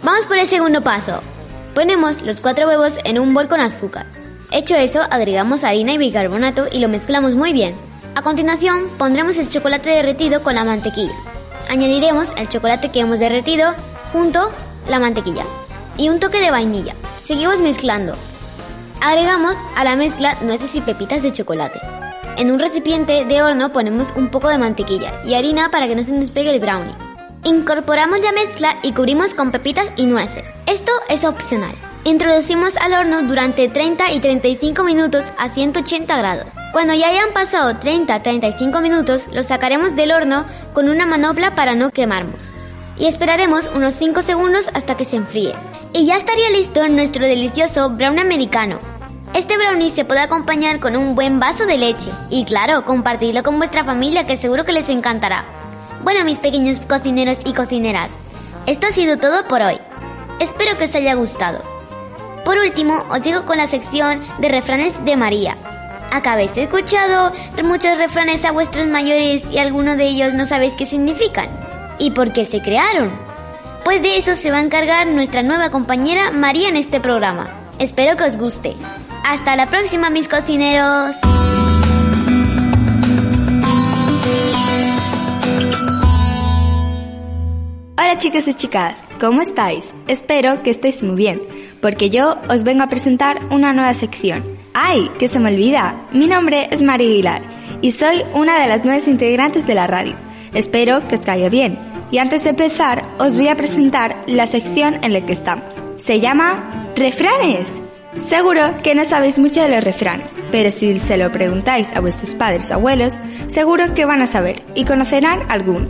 Vamos 0.02 0.26
por 0.26 0.38
el 0.38 0.48
segundo 0.48 0.82
paso. 0.82 1.22
Ponemos 1.76 2.26
los 2.26 2.42
cuatro 2.42 2.68
huevos 2.68 2.94
en 3.04 3.20
un 3.20 3.34
bol 3.36 3.48
con 3.48 3.60
azúcar. 3.60 4.08
Hecho 4.52 4.76
eso, 4.76 5.02
agregamos 5.02 5.64
harina 5.64 5.94
y 5.94 6.00
bicarbonato 6.00 6.66
y 6.72 6.80
lo 6.80 6.90
mezclamos 6.90 7.36
muy 7.36 7.54
bien. 7.54 7.76
A 8.16 8.24
continuación, 8.24 8.88
pondremos 8.98 9.38
el 9.38 9.50
chocolate 9.50 9.92
derretido 9.92 10.42
con 10.42 10.56
la 10.56 10.64
mantequilla. 10.64 11.14
Añadiremos 11.70 12.30
el 12.36 12.50
chocolate 12.50 12.90
que 12.90 13.02
hemos 13.02 13.20
derretido 13.20 13.76
junto 14.12 14.50
la 14.90 15.00
mantequilla 15.00 15.46
y 15.98 16.10
un 16.10 16.20
toque 16.20 16.40
de 16.40 16.50
vainilla. 16.50 16.96
Seguimos 17.24 17.60
mezclando. 17.60 18.16
Agregamos 19.02 19.54
a 19.76 19.84
la 19.84 19.96
mezcla 19.96 20.36
nueces 20.42 20.74
y 20.74 20.82
pepitas 20.82 21.22
de 21.22 21.32
chocolate. 21.32 21.80
En 22.38 22.52
un 22.52 22.60
recipiente 22.60 23.26
de 23.26 23.42
horno 23.42 23.74
ponemos 23.74 24.10
un 24.16 24.30
poco 24.30 24.48
de 24.50 24.60
mantequilla 24.60 25.12
y 25.26 25.34
harina 25.34 25.72
para 25.72 25.88
que 25.88 25.96
no 25.96 26.04
se 26.04 26.12
nos 26.12 26.30
pegue 26.30 26.54
el 26.54 26.60
brownie. 26.60 26.94
Incorporamos 27.44 28.22
la 28.22 28.32
mezcla 28.32 28.78
y 28.84 28.94
cubrimos 28.94 29.34
con 29.34 29.52
pepitas 29.52 29.88
y 29.96 30.06
nueces. 30.06 30.44
Esto 30.68 30.92
es 31.10 31.24
opcional. 31.24 31.74
Introducimos 32.04 32.78
al 32.78 32.94
horno 32.94 33.24
durante 33.24 33.68
30 33.70 34.12
y 34.12 34.20
35 34.20 34.84
minutos 34.84 35.26
a 35.40 35.50
180 35.50 36.16
grados. 36.16 36.46
Cuando 36.74 36.94
ya 36.94 37.08
hayan 37.08 37.34
pasado 37.34 37.72
30-35 37.72 38.82
minutos, 38.84 39.26
lo 39.34 39.44
sacaremos 39.44 39.96
del 39.96 40.12
horno 40.12 40.46
con 40.74 40.90
una 40.90 41.08
manopla 41.08 41.56
para 41.56 41.74
no 41.74 41.90
quemarnos. 41.90 42.52
Y 43.00 43.08
esperaremos 43.08 43.68
unos 43.74 43.96
5 43.96 44.22
segundos 44.22 44.70
hasta 44.76 44.96
que 44.96 45.06
se 45.06 45.16
enfríe. 45.16 45.56
Y 45.92 46.06
ya 46.06 46.18
estaría 46.18 46.52
listo 46.52 46.88
nuestro 46.88 47.26
delicioso 47.26 47.90
brownie 47.90 48.22
americano. 48.22 48.97
Este 49.34 49.58
brownie 49.58 49.92
se 49.92 50.06
puede 50.06 50.22
acompañar 50.22 50.80
con 50.80 50.96
un 50.96 51.14
buen 51.14 51.40
vaso 51.40 51.66
de 51.66 51.78
leche 51.78 52.10
y 52.30 52.46
claro, 52.46 52.86
compartirlo 52.86 53.44
con 53.44 53.58
vuestra 53.58 53.84
familia 53.84 54.26
que 54.26 54.38
seguro 54.38 54.66
que 54.66 54.74
les 54.74 54.90
encantará. 54.90 55.46
Bueno, 56.04 56.24
mis 56.26 56.38
pequeños 56.38 56.80
cocineros 56.88 57.40
y 57.46 57.54
cocineras, 57.54 58.10
esto 58.66 58.88
ha 58.88 58.92
sido 58.92 59.18
todo 59.18 59.48
por 59.48 59.62
hoy. 59.62 59.80
Espero 60.40 60.78
que 60.78 60.86
os 60.86 60.96
haya 60.96 61.14
gustado. 61.16 61.62
Por 62.46 62.58
último, 62.58 63.06
os 63.10 63.22
digo 63.22 63.46
con 63.46 63.58
la 63.58 63.68
sección 63.68 64.22
de 64.40 64.50
refranes 64.50 65.04
de 65.04 65.18
María. 65.18 65.58
¿Acabéis 66.12 66.56
escuchado 66.56 67.32
muchos 67.64 67.98
refranes 67.98 68.46
a 68.46 68.52
vuestros 68.52 68.88
mayores 68.88 69.44
y 69.52 69.58
algunos 69.58 69.98
de 69.98 70.08
ellos 70.08 70.34
no 70.34 70.46
sabéis 70.46 70.74
qué 70.76 70.86
significan? 70.86 71.50
¿Y 72.00 72.12
por 72.12 72.32
qué 72.32 72.46
se 72.46 72.62
crearon? 72.62 73.12
Pues 73.84 74.02
de 74.02 74.18
eso 74.18 74.36
se 74.36 74.52
va 74.52 74.58
a 74.58 74.62
encargar 74.62 75.08
nuestra 75.08 75.44
nueva 75.44 75.70
compañera 75.70 76.32
María 76.32 76.70
en 76.70 76.78
este 76.78 77.00
programa. 77.00 77.48
Espero 77.80 78.16
que 78.18 78.24
os 78.24 78.38
guste. 78.38 78.76
Hasta 79.30 79.58
la 79.58 79.70
próxima, 79.70 80.10
mis 80.10 80.30
cocineros. 80.30 81.18
Hola 87.98 88.18
chicos 88.20 88.48
y 88.48 88.54
chicas, 88.54 88.98
¿cómo 89.20 89.42
estáis? 89.42 89.92
Espero 90.08 90.64
que 90.64 90.70
estéis 90.70 91.04
muy 91.04 91.18
bien, 91.18 91.42
porque 91.82 92.10
yo 92.10 92.38
os 92.48 92.64
vengo 92.64 92.84
a 92.84 92.88
presentar 92.88 93.42
una 93.52 93.74
nueva 93.74 93.94
sección. 93.96 94.46
¡Ay! 94.74 95.12
Que 95.20 95.28
se 95.28 95.42
me 95.42 95.54
olvida. 95.54 96.08
Mi 96.14 96.28
nombre 96.28 96.70
es 96.72 96.82
María 96.82 97.08
Aguilar 97.08 97.42
y 97.82 97.92
soy 97.92 98.24
una 98.34 98.62
de 98.62 98.70
las 98.70 98.86
nuevas 98.86 99.10
integrantes 99.10 99.68
de 99.68 99.76
la 99.76 99.88
radio. 99.88 100.16
Espero 100.54 101.06
que 101.10 101.16
os 101.16 101.26
caiga 101.26 101.50
bien. 101.50 101.78
Y 102.12 102.20
antes 102.20 102.46
de 102.46 102.52
empezar, 102.52 103.06
os 103.20 103.36
voy 103.36 103.50
a 103.50 103.58
presentar 103.58 104.24
la 104.26 104.48
sección 104.48 105.04
en 105.04 105.12
la 105.12 105.26
que 105.26 105.34
estamos. 105.34 105.66
Se 105.98 106.22
llama 106.22 106.94
Refranes. 106.96 107.87
Seguro 108.18 108.62
que 108.82 108.96
no 108.96 109.06
sabéis 109.06 109.38
mucho 109.38 109.62
de 109.62 109.70
los 109.70 109.84
refranes, 109.84 110.28
pero 110.52 110.72
si 110.72 110.98
se 111.00 111.18
lo 111.18 111.32
preguntáis 111.32 111.90
a 111.96 112.00
vuestros 112.00 112.32
padres 112.32 112.72
o 112.72 112.76
abuelos, 112.76 113.18
seguro 113.48 113.94
que 113.94 114.06
van 114.06 114.22
a 114.22 114.28
saber 114.28 114.64
y 114.76 114.86
conocerán 114.86 115.42
alguno. 115.50 115.88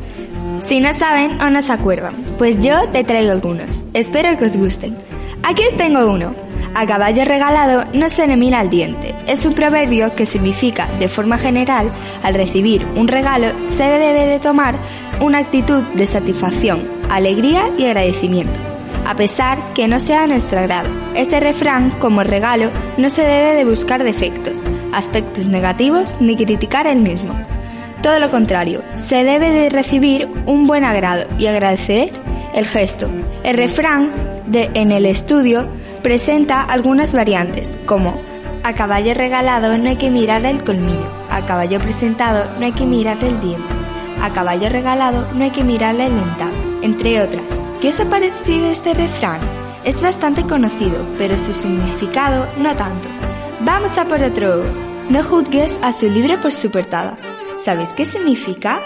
Si 0.59 0.81
no 0.81 0.93
saben 0.93 1.39
o 1.41 1.49
no 1.49 1.61
se 1.61 1.71
acuerdan, 1.71 2.15
pues 2.37 2.59
yo 2.59 2.89
te 2.89 3.03
traigo 3.03 3.31
algunos. 3.31 3.69
Espero 3.93 4.37
que 4.37 4.45
os 4.45 4.57
gusten. 4.57 4.97
Aquí 5.43 5.63
os 5.65 5.77
tengo 5.77 6.05
uno. 6.11 6.35
A 6.75 6.85
caballo 6.85 7.25
regalado 7.25 7.85
no 7.93 8.09
se 8.09 8.27
le 8.27 8.35
mira 8.35 8.59
al 8.59 8.69
diente. 8.69 9.15
Es 9.27 9.45
un 9.45 9.53
proverbio 9.53 10.13
que 10.15 10.25
significa, 10.25 10.87
de 10.99 11.09
forma 11.09 11.37
general, 11.37 11.91
al 12.21 12.33
recibir 12.33 12.85
un 12.95 13.07
regalo 13.07 13.47
se 13.69 13.83
debe 13.83 14.25
de 14.25 14.39
tomar 14.39 14.75
una 15.21 15.39
actitud 15.39 15.83
de 15.95 16.05
satisfacción, 16.05 16.87
alegría 17.09 17.71
y 17.77 17.85
agradecimiento, 17.85 18.59
a 19.07 19.15
pesar 19.15 19.73
que 19.73 19.87
no 19.87 20.01
sea 20.01 20.23
a 20.23 20.27
nuestro 20.27 20.59
agrado. 20.59 20.89
Este 21.15 21.39
refrán, 21.39 21.91
como 21.91 22.23
regalo, 22.23 22.69
no 22.97 23.09
se 23.09 23.21
debe 23.21 23.53
de 23.53 23.63
buscar 23.63 24.03
defectos, 24.03 24.53
aspectos 24.93 25.45
negativos 25.45 26.13
ni 26.19 26.35
criticar 26.35 26.87
el 26.87 27.01
mismo. 27.01 27.33
Todo 28.03 28.19
lo 28.19 28.29
contrario, 28.29 28.83
se 28.95 29.23
debe 29.23 29.49
de 29.49 29.69
recibir 29.69 30.27
un 30.45 30.67
buen 30.67 30.83
agrado 30.83 31.25
y 31.39 31.47
agradecer 31.47 32.11
el 32.53 32.67
gesto. 32.67 33.09
El 33.43 33.55
refrán 33.55 34.11
de 34.45 34.69
en 34.73 34.91
el 34.91 35.05
estudio 35.05 35.69
presenta 36.03 36.61
algunas 36.61 37.13
variantes, 37.13 37.77
como 37.85 38.19
a 38.63 38.73
caballo 38.73 39.13
regalado 39.13 39.77
no 39.77 39.87
hay 39.87 39.95
que 39.95 40.11
mirar 40.11 40.45
el 40.45 40.65
colmillo, 40.65 41.09
a 41.29 41.45
caballo 41.45 41.79
presentado 41.79 42.59
no 42.59 42.65
hay 42.65 42.73
que 42.73 42.85
mirar 42.85 43.23
el 43.23 43.39
diente, 43.39 43.73
a 44.21 44.33
caballo 44.33 44.67
regalado 44.67 45.31
no 45.33 45.45
hay 45.45 45.51
que 45.51 45.63
mirarle 45.63 46.07
el 46.07 46.15
dentado, 46.15 46.51
entre 46.81 47.21
otras. 47.21 47.66
¿Qué 47.81 47.89
os 47.89 47.99
ha 47.99 48.09
parecido 48.09 48.71
este 48.71 48.95
refrán? 48.95 49.39
Es 49.83 50.01
bastante 50.01 50.43
conocido, 50.47 51.05
pero 51.19 51.37
su 51.37 51.53
significado 51.53 52.47
no 52.57 52.75
tanto. 52.75 53.07
Vamos 53.59 53.99
a 53.99 54.07
por 54.07 54.23
otro. 54.23 54.63
No 55.11 55.23
juzgues 55.23 55.77
a 55.83 55.93
su 55.93 56.09
libro 56.09 56.41
por 56.41 56.51
su 56.51 56.71
portada. 56.71 57.19
¿Sabéis 57.63 57.93
qué 57.93 58.07
significa? 58.07 58.79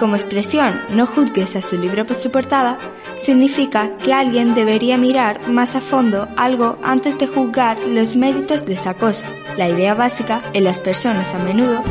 Como 0.00 0.16
expresión 0.16 0.80
no 0.88 1.04
juzgues 1.04 1.56
a 1.56 1.62
su 1.62 1.76
libro 1.76 2.06
por 2.06 2.16
su 2.16 2.30
portada, 2.30 2.78
significa 3.18 3.98
que 3.98 4.14
alguien 4.14 4.54
debería 4.54 4.96
mirar 4.96 5.48
más 5.48 5.76
a 5.76 5.82
fondo 5.82 6.26
algo 6.38 6.78
antes 6.82 7.18
de 7.18 7.26
juzgar 7.26 7.78
los 7.80 8.16
méritos 8.16 8.64
de 8.64 8.72
esa 8.74 8.94
cosa. 8.94 9.26
La 9.58 9.68
idea 9.68 9.92
básica 9.92 10.40
en 10.54 10.64
las 10.64 10.78
personas 10.78 11.34
a 11.34 11.38
menudo 11.38 11.82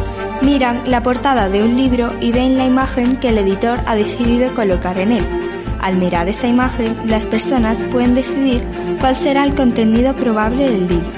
miran 0.42 0.90
la 0.90 1.04
portada 1.04 1.50
de 1.50 1.62
un 1.62 1.78
libro 1.78 2.16
y 2.20 2.32
ven 2.32 2.58
la 2.58 2.66
imagen 2.66 3.18
que 3.18 3.30
el 3.30 3.38
editor 3.38 3.80
ha 3.86 3.94
decidido 3.94 4.52
colocar 4.56 4.98
en 4.98 5.12
él. 5.12 5.51
Al 5.82 5.98
mirar 5.98 6.30
esa 6.30 6.48
imagen, 6.48 6.96
las 7.06 7.26
personas 7.26 7.82
pueden 7.84 8.14
decidir 8.14 8.64
cuál 9.00 9.16
será 9.16 9.44
el 9.44 9.56
contenido 9.56 10.14
probable 10.14 10.70
del 10.70 10.88
libro 10.88 11.10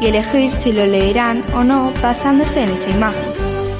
y 0.00 0.06
elegir 0.06 0.50
si 0.52 0.72
lo 0.72 0.86
leerán 0.86 1.44
o 1.54 1.62
no 1.62 1.92
basándose 2.02 2.62
en 2.62 2.70
esa 2.70 2.90
imagen. 2.90 3.22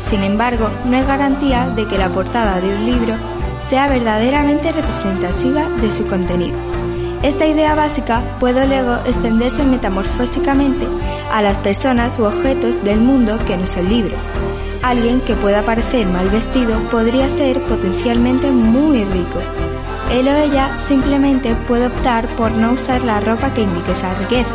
Sin 0.04 0.22
embargo, 0.22 0.68
no 0.84 0.96
hay 0.96 1.04
garantía 1.04 1.68
de 1.68 1.86
que 1.86 1.96
la 1.96 2.12
portada 2.12 2.60
de 2.60 2.74
un 2.74 2.84
libro 2.84 3.14
sea 3.58 3.88
verdaderamente 3.88 4.72
representativa 4.72 5.68
de 5.80 5.90
su 5.90 6.06
contenido. 6.06 6.58
Esta 7.22 7.46
idea 7.46 7.74
básica 7.74 8.38
puede 8.38 8.66
luego 8.66 8.96
extenderse 9.06 9.64
metamorfósicamente 9.64 10.86
a 11.30 11.40
las 11.42 11.58
personas 11.58 12.18
u 12.18 12.24
objetos 12.24 12.82
del 12.82 13.00
mundo 13.00 13.38
que 13.46 13.56
no 13.56 13.66
son 13.66 13.88
libres. 13.88 14.22
Alguien 14.82 15.20
que 15.20 15.34
pueda 15.34 15.62
parecer 15.62 16.06
mal 16.06 16.28
vestido 16.30 16.78
podría 16.90 17.28
ser 17.28 17.62
potencialmente 17.64 18.50
muy 18.50 19.04
rico. 19.04 19.38
Él 20.10 20.28
o 20.28 20.34
ella 20.34 20.76
simplemente 20.76 21.54
puede 21.68 21.86
optar 21.86 22.34
por 22.36 22.50
no 22.52 22.72
usar 22.72 23.02
la 23.02 23.20
ropa 23.20 23.54
que 23.54 23.62
indique 23.62 23.92
esa 23.92 24.14
riqueza. 24.14 24.54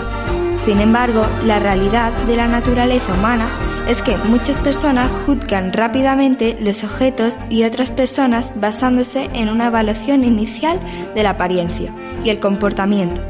Sin 0.61 0.81
embargo, 0.81 1.25
la 1.43 1.59
realidad 1.59 2.11
de 2.23 2.35
la 2.35 2.47
naturaleza 2.47 3.13
humana 3.13 3.47
es 3.87 4.01
que 4.01 4.17
muchas 4.17 4.59
personas 4.59 5.09
juzgan 5.25 5.71
rápidamente 5.71 6.57
los 6.59 6.83
objetos 6.83 7.35
y 7.49 7.63
otras 7.63 7.91
personas 7.91 8.59
basándose 8.59 9.29
en 9.33 9.49
una 9.49 9.67
evaluación 9.67 10.23
inicial 10.23 10.79
de 11.13 11.23
la 11.23 11.31
apariencia 11.31 11.93
y 12.23 12.29
el 12.29 12.39
comportamiento. 12.39 13.21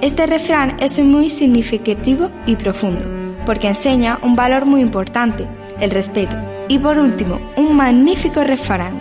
Este 0.00 0.26
refrán 0.26 0.76
es 0.80 0.98
muy 0.98 1.30
significativo 1.30 2.30
y 2.46 2.56
profundo, 2.56 3.04
porque 3.46 3.68
enseña 3.68 4.18
un 4.22 4.36
valor 4.36 4.66
muy 4.66 4.80
importante, 4.80 5.46
el 5.80 5.90
respeto. 5.90 6.36
Y 6.68 6.80
por 6.80 6.98
último, 6.98 7.40
un 7.56 7.76
magnífico 7.76 8.42
refrán. 8.42 9.00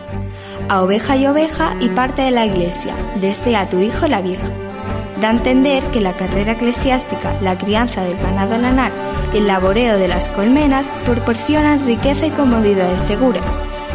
A 0.68 0.82
oveja 0.82 1.16
y 1.16 1.28
oveja 1.28 1.76
y 1.80 1.90
parte 1.90 2.24
de 2.24 2.32
la 2.32 2.46
iglesia, 2.46 2.96
desea 3.22 3.62
a 3.62 3.70
tu 3.70 3.80
hijo 3.80 4.08
la 4.08 4.22
vieja 4.22 4.52
da 5.22 5.32
entender 5.32 5.84
que 5.92 6.02
la 6.02 6.14
carrera 6.14 6.54
eclesiástica, 6.54 7.40
la 7.42 7.58
crianza 7.58 8.04
del 8.04 8.18
ganado 8.18 8.58
lanar 8.58 8.92
y 9.34 9.38
el 9.38 9.48
laboreo 9.48 9.98
de 9.98 10.08
las 10.08 10.30
colmenas 10.30 10.88
proporcionan 11.06 11.86
riqueza 11.86 12.28
y 12.28 12.32
comodidades 12.32 13.02
seguras. 13.02 13.46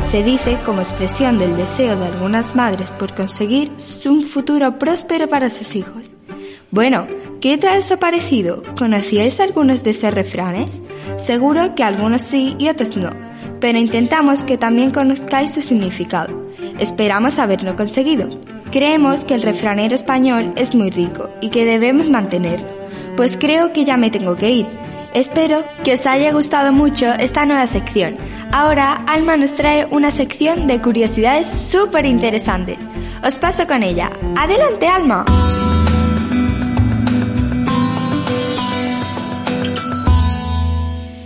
Se 0.02 0.22
dice 0.22 0.58
como 0.64 0.80
expresión 0.80 1.38
del 1.38 1.56
deseo 1.56 1.96
de 1.96 2.06
algunas 2.06 2.56
madres 2.56 2.90
por 2.90 3.14
conseguir 3.14 3.70
un 4.06 4.22
futuro 4.22 4.78
próspero 4.78 5.28
para 5.28 5.50
sus 5.50 5.76
hijos. 5.76 6.10
Bueno, 6.70 7.06
¿qué 7.40 7.58
tal 7.58 7.82
ha 7.88 7.96
parecido? 7.96 8.62
¿Conocíais 8.78 9.40
algunos 9.40 9.82
de 9.82 9.90
estos 9.90 10.14
refranes? 10.14 10.84
Seguro 11.16 11.74
que 11.74 11.82
algunos 11.82 12.22
sí 12.22 12.54
y 12.58 12.68
otros 12.68 12.96
no, 12.96 13.10
pero 13.60 13.78
intentamos 13.78 14.44
que 14.44 14.56
también 14.56 14.90
conozcáis 14.90 15.52
su 15.52 15.60
significado. 15.60 16.49
Esperamos 16.78 17.38
haberlo 17.38 17.76
conseguido. 17.76 18.28
Creemos 18.70 19.24
que 19.24 19.34
el 19.34 19.42
refranero 19.42 19.94
español 19.94 20.52
es 20.56 20.74
muy 20.74 20.90
rico 20.90 21.30
y 21.40 21.50
que 21.50 21.64
debemos 21.64 22.08
mantenerlo. 22.08 22.66
Pues 23.16 23.36
creo 23.36 23.72
que 23.72 23.84
ya 23.84 23.96
me 23.96 24.10
tengo 24.10 24.36
que 24.36 24.50
ir. 24.50 24.66
Espero 25.12 25.64
que 25.82 25.94
os 25.94 26.06
haya 26.06 26.32
gustado 26.32 26.72
mucho 26.72 27.12
esta 27.14 27.44
nueva 27.44 27.66
sección. 27.66 28.16
Ahora 28.52 28.94
Alma 29.06 29.36
nos 29.36 29.54
trae 29.54 29.86
una 29.90 30.10
sección 30.10 30.66
de 30.66 30.80
curiosidades 30.80 31.48
súper 31.48 32.06
interesantes. 32.06 32.86
Os 33.26 33.34
paso 33.38 33.66
con 33.66 33.82
ella. 33.82 34.10
Adelante 34.36 34.86
Alma. 34.86 35.24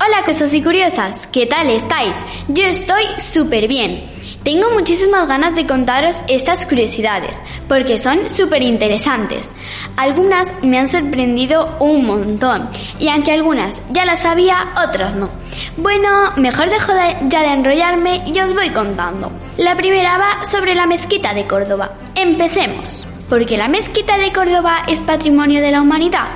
Hola 0.06 0.24
cosas 0.26 0.52
y 0.54 0.62
curiosas, 0.62 1.26
¿qué 1.32 1.46
tal 1.46 1.68
estáis? 1.70 2.16
Yo 2.48 2.62
estoy 2.62 3.04
súper 3.18 3.68
bien. 3.68 4.13
Tengo 4.44 4.68
muchísimas 4.72 5.26
ganas 5.26 5.54
de 5.54 5.66
contaros 5.66 6.20
estas 6.28 6.66
curiosidades, 6.66 7.40
porque 7.66 7.96
son 7.96 8.28
súper 8.28 8.62
interesantes. 8.62 9.48
Algunas 9.96 10.52
me 10.62 10.78
han 10.78 10.87
sorprendido 10.87 11.78
un 11.80 12.04
montón, 12.04 12.68
y 12.98 13.09
aunque 13.09 13.33
algunas 13.33 13.80
ya 13.90 14.04
las 14.04 14.20
sabía, 14.20 14.74
otras 14.87 15.16
no. 15.16 15.30
Bueno, 15.78 16.35
mejor 16.37 16.68
dejo 16.68 16.92
ya 17.28 17.40
de 17.40 17.48
enrollarme 17.48 18.22
y 18.26 18.38
os 18.38 18.52
voy 18.52 18.68
contando. 18.68 19.33
La 19.57 19.76
primera 19.76 20.18
va 20.18 20.44
sobre 20.44 20.74
la 20.74 20.87
mezquita 20.87 21.33
de 21.33 21.46
Córdoba. 21.46 21.94
Empecemos, 22.14 23.07
porque 23.30 23.57
la 23.57 23.68
mezquita 23.68 24.18
de 24.18 24.30
Córdoba 24.30 24.83
es 24.87 25.00
patrimonio 25.00 25.62
de 25.62 25.72
la 25.72 25.80
humanidad. 25.80 26.28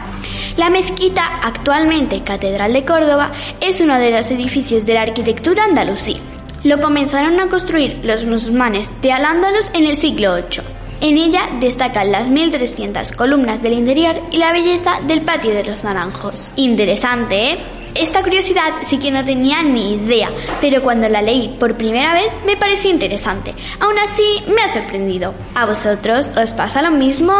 La 0.56 0.70
mezquita, 0.70 1.40
actualmente 1.44 2.22
Catedral 2.22 2.72
de 2.72 2.86
Córdoba, 2.86 3.32
es 3.60 3.82
uno 3.82 3.98
de 3.98 4.12
los 4.12 4.30
edificios 4.30 4.86
de 4.86 4.94
la 4.94 5.02
arquitectura 5.02 5.64
andalusí. 5.64 6.18
Lo 6.64 6.80
comenzaron 6.80 7.38
a 7.38 7.48
construir 7.48 8.00
los 8.02 8.24
musulmanes 8.24 8.90
de 9.00 9.12
Al-Ándalus 9.12 9.70
en 9.74 9.84
el 9.84 9.96
siglo 9.96 10.34
VIII. 10.34 10.78
En 11.00 11.16
ella 11.16 11.48
destacan 11.60 12.10
las 12.10 12.26
1.300 12.28 13.14
columnas 13.14 13.62
del 13.62 13.74
interior 13.74 14.20
y 14.32 14.38
la 14.38 14.52
belleza 14.52 15.00
del 15.06 15.22
patio 15.22 15.52
de 15.54 15.62
los 15.62 15.84
naranjos. 15.84 16.50
Interesante, 16.56 17.52
¿eh? 17.52 17.58
Esta 17.94 18.22
curiosidad 18.22 18.72
sí 18.84 18.98
que 18.98 19.12
no 19.12 19.24
tenía 19.24 19.62
ni 19.62 19.94
idea, 19.94 20.30
pero 20.60 20.82
cuando 20.82 21.08
la 21.08 21.22
leí 21.22 21.56
por 21.60 21.76
primera 21.76 22.12
vez 22.12 22.28
me 22.44 22.56
pareció 22.56 22.90
interesante. 22.90 23.54
Aún 23.80 23.98
así, 23.98 24.42
me 24.48 24.60
ha 24.60 24.72
sorprendido. 24.72 25.34
¿A 25.54 25.66
vosotros 25.66 26.28
os 26.36 26.52
pasa 26.52 26.82
lo 26.82 26.90
mismo? 26.90 27.32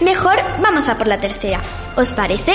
Mejor 0.00 0.36
vamos 0.60 0.88
a 0.88 0.98
por 0.98 1.06
la 1.06 1.18
tercera. 1.18 1.60
¿Os 1.96 2.10
parece? 2.10 2.54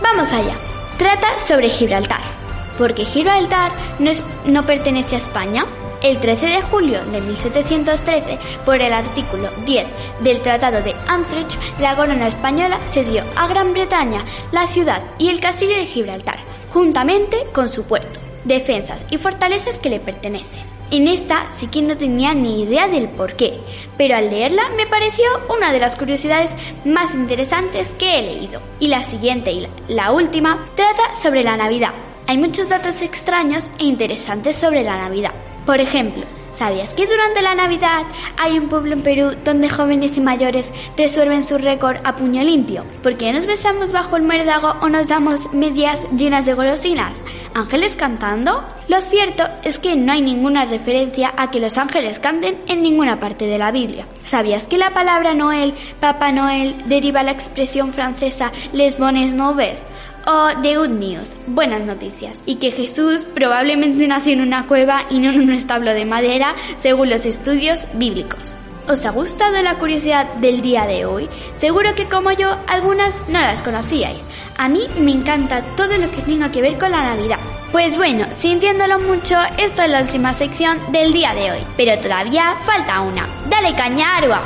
Vamos 0.00 0.32
allá. 0.32 0.54
Trata 0.98 1.38
sobre 1.46 1.68
Gibraltar 1.68 2.41
porque 2.78 3.04
Gibraltar 3.04 3.72
no, 3.98 4.10
no 4.46 4.64
pertenece 4.64 5.16
a 5.16 5.18
España. 5.18 5.66
El 6.02 6.18
13 6.18 6.46
de 6.46 6.62
julio 6.62 7.04
de 7.04 7.20
1713, 7.20 8.38
por 8.64 8.80
el 8.80 8.92
artículo 8.92 9.50
10 9.64 9.86
del 10.20 10.40
Tratado 10.40 10.82
de 10.82 10.96
Utrecht, 11.04 11.56
la 11.78 11.94
corona 11.94 12.26
española 12.26 12.78
cedió 12.92 13.22
a 13.36 13.46
Gran 13.46 13.72
Bretaña 13.72 14.24
la 14.50 14.66
ciudad 14.66 15.02
y 15.18 15.28
el 15.28 15.38
castillo 15.38 15.76
de 15.76 15.86
Gibraltar, 15.86 16.38
juntamente 16.72 17.36
con 17.52 17.68
su 17.68 17.84
puerto, 17.84 18.18
defensas 18.44 19.04
y 19.10 19.18
fortalezas 19.18 19.78
que 19.78 19.90
le 19.90 20.00
pertenecen. 20.00 20.72
En 20.92 21.08
esta 21.08 21.46
sí 21.56 21.68
que 21.68 21.80
no 21.80 21.96
tenía 21.96 22.34
ni 22.34 22.64
idea 22.64 22.86
del 22.86 23.08
por 23.08 23.34
qué, 23.34 23.58
pero 23.96 24.14
al 24.14 24.28
leerla 24.28 24.68
me 24.76 24.86
pareció 24.86 25.24
una 25.48 25.72
de 25.72 25.80
las 25.80 25.96
curiosidades 25.96 26.50
más 26.84 27.14
interesantes 27.14 27.88
que 27.98 28.18
he 28.18 28.22
leído. 28.22 28.60
Y 28.78 28.88
la 28.88 29.02
siguiente 29.02 29.52
y 29.52 29.66
la 29.88 30.12
última 30.12 30.66
trata 30.74 31.14
sobre 31.14 31.44
la 31.44 31.56
Navidad, 31.56 31.92
hay 32.26 32.38
muchos 32.38 32.68
datos 32.68 33.02
extraños 33.02 33.70
e 33.78 33.84
interesantes 33.84 34.56
sobre 34.56 34.82
la 34.82 34.96
Navidad. 34.96 35.32
Por 35.66 35.80
ejemplo, 35.80 36.24
¿Sabías 36.54 36.90
que 36.90 37.06
durante 37.06 37.40
la 37.40 37.54
Navidad 37.54 38.02
hay 38.36 38.58
un 38.58 38.68
pueblo 38.68 38.92
en 38.92 39.02
Perú 39.02 39.32
donde 39.42 39.70
jóvenes 39.70 40.18
y 40.18 40.20
mayores 40.20 40.70
resuelven 40.96 41.44
su 41.44 41.56
récord 41.56 41.96
a 42.04 42.14
puño 42.14 42.42
limpio? 42.44 42.84
¿Por 43.02 43.16
qué 43.16 43.32
nos 43.32 43.46
besamos 43.46 43.90
bajo 43.90 44.16
el 44.16 44.22
muérdago 44.22 44.76
o 44.82 44.88
nos 44.88 45.08
damos 45.08 45.52
medias 45.54 46.00
llenas 46.16 46.44
de 46.44 46.54
golosinas? 46.54 47.24
¿Ángeles 47.54 47.96
cantando? 47.96 48.64
Lo 48.88 49.00
cierto 49.00 49.44
es 49.64 49.78
que 49.78 49.96
no 49.96 50.12
hay 50.12 50.20
ninguna 50.20 50.66
referencia 50.66 51.32
a 51.36 51.50
que 51.50 51.60
los 51.60 51.78
ángeles 51.78 52.20
canten 52.20 52.60
en 52.68 52.82
ninguna 52.82 53.18
parte 53.18 53.46
de 53.46 53.58
la 53.58 53.72
Biblia. 53.72 54.06
¿Sabías 54.26 54.66
que 54.66 54.78
la 54.78 54.90
palabra 54.92 55.34
Noel, 55.34 55.74
Papá 56.00 56.32
Noel, 56.32 56.76
deriva 56.86 57.22
la 57.22 57.32
expresión 57.32 57.92
francesa 57.94 58.52
Les 58.72 58.98
Bonnes 58.98 59.32
Nouvelles? 59.32 59.82
O 60.26 60.48
The 60.62 60.76
Good 60.76 60.88
News, 60.88 61.30
buenas 61.46 61.82
noticias, 61.82 62.42
y 62.46 62.56
que 62.56 62.70
Jesús 62.70 63.24
probablemente 63.34 64.06
nació 64.06 64.32
en 64.32 64.42
una 64.42 64.66
cueva 64.66 65.06
y 65.10 65.18
no 65.18 65.30
en 65.30 65.40
un 65.40 65.52
establo 65.52 65.92
de 65.92 66.04
madera, 66.04 66.54
según 66.78 67.10
los 67.10 67.26
estudios 67.26 67.86
bíblicos. 67.94 68.52
¿Os 68.88 69.04
ha 69.04 69.10
gustado 69.10 69.62
la 69.62 69.76
curiosidad 69.76 70.26
del 70.34 70.60
día 70.60 70.86
de 70.86 71.04
hoy? 71.04 71.28
Seguro 71.56 71.94
que 71.94 72.08
como 72.08 72.32
yo, 72.32 72.56
algunas 72.66 73.16
no 73.28 73.40
las 73.40 73.62
conocíais. 73.62 74.22
A 74.58 74.68
mí 74.68 74.80
me 75.00 75.12
encanta 75.12 75.62
todo 75.76 75.96
lo 75.98 76.10
que 76.10 76.22
tenga 76.22 76.50
que 76.50 76.62
ver 76.62 76.78
con 76.78 76.90
la 76.90 77.02
Navidad. 77.02 77.38
Pues 77.70 77.96
bueno, 77.96 78.26
sintiéndolo 78.36 78.98
mucho, 78.98 79.38
esta 79.56 79.84
es 79.84 79.90
la 79.90 80.02
última 80.02 80.32
sección 80.32 80.78
del 80.90 81.12
día 81.12 81.32
de 81.32 81.52
hoy, 81.52 81.60
pero 81.76 81.98
todavía 82.00 82.54
falta 82.66 83.00
una. 83.00 83.26
¡Dale 83.48 83.74
caña, 83.74 84.16
Arua! 84.16 84.42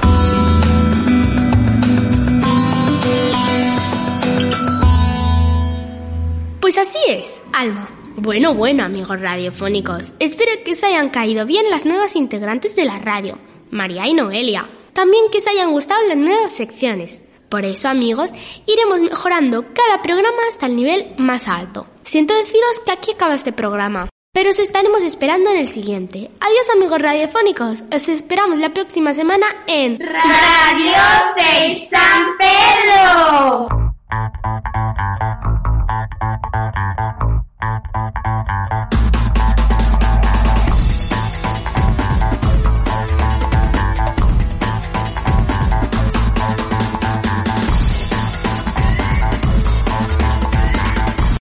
Pues 6.67 6.79
así 6.79 6.99
es, 7.07 7.45
Alma. 7.53 7.89
Bueno, 8.17 8.53
bueno, 8.53 8.83
amigos 8.83 9.21
radiofónicos. 9.21 10.13
Espero 10.19 10.51
que 10.65 10.73
os 10.73 10.83
hayan 10.83 11.11
caído 11.11 11.47
bien 11.47 11.71
las 11.71 11.87
nuevas 11.87 12.17
integrantes 12.17 12.75
de 12.75 12.85
la 12.85 12.99
radio, 12.99 13.39
María 13.71 14.09
y 14.09 14.15
Noelia. 14.15 14.69
También 14.93 15.27
que 15.31 15.39
os 15.39 15.47
hayan 15.47 15.71
gustado 15.71 16.03
las 16.09 16.17
nuevas 16.17 16.51
secciones. 16.51 17.23
Por 17.49 17.65
eso, 17.65 17.89
amigos, 17.89 18.33
iremos 18.67 19.01
mejorando 19.01 19.67
cada 19.73 20.03
programa 20.03 20.39
hasta 20.51 20.67
el 20.67 20.75
nivel 20.75 21.15
más 21.19 21.47
alto. 21.47 21.87
Siento 22.03 22.35
deciros 22.35 22.81
que 22.85 22.91
aquí 22.91 23.13
acaba 23.13 23.37
este 23.37 23.53
programa, 23.53 24.09
pero 24.33 24.51
os 24.51 24.59
estaremos 24.59 25.05
esperando 25.05 25.51
en 25.51 25.59
el 25.59 25.69
siguiente. 25.69 26.33
Adiós, 26.41 26.69
amigos 26.75 27.01
radiofónicos. 27.01 27.85
Os 27.95 28.09
esperamos 28.09 28.59
la 28.59 28.75
próxima 28.75 29.15
semana 29.15 29.47
en 29.69 30.01
Radio 30.01 30.97
6 31.37 31.89
San 31.89 32.27
Pedro. 32.37 33.87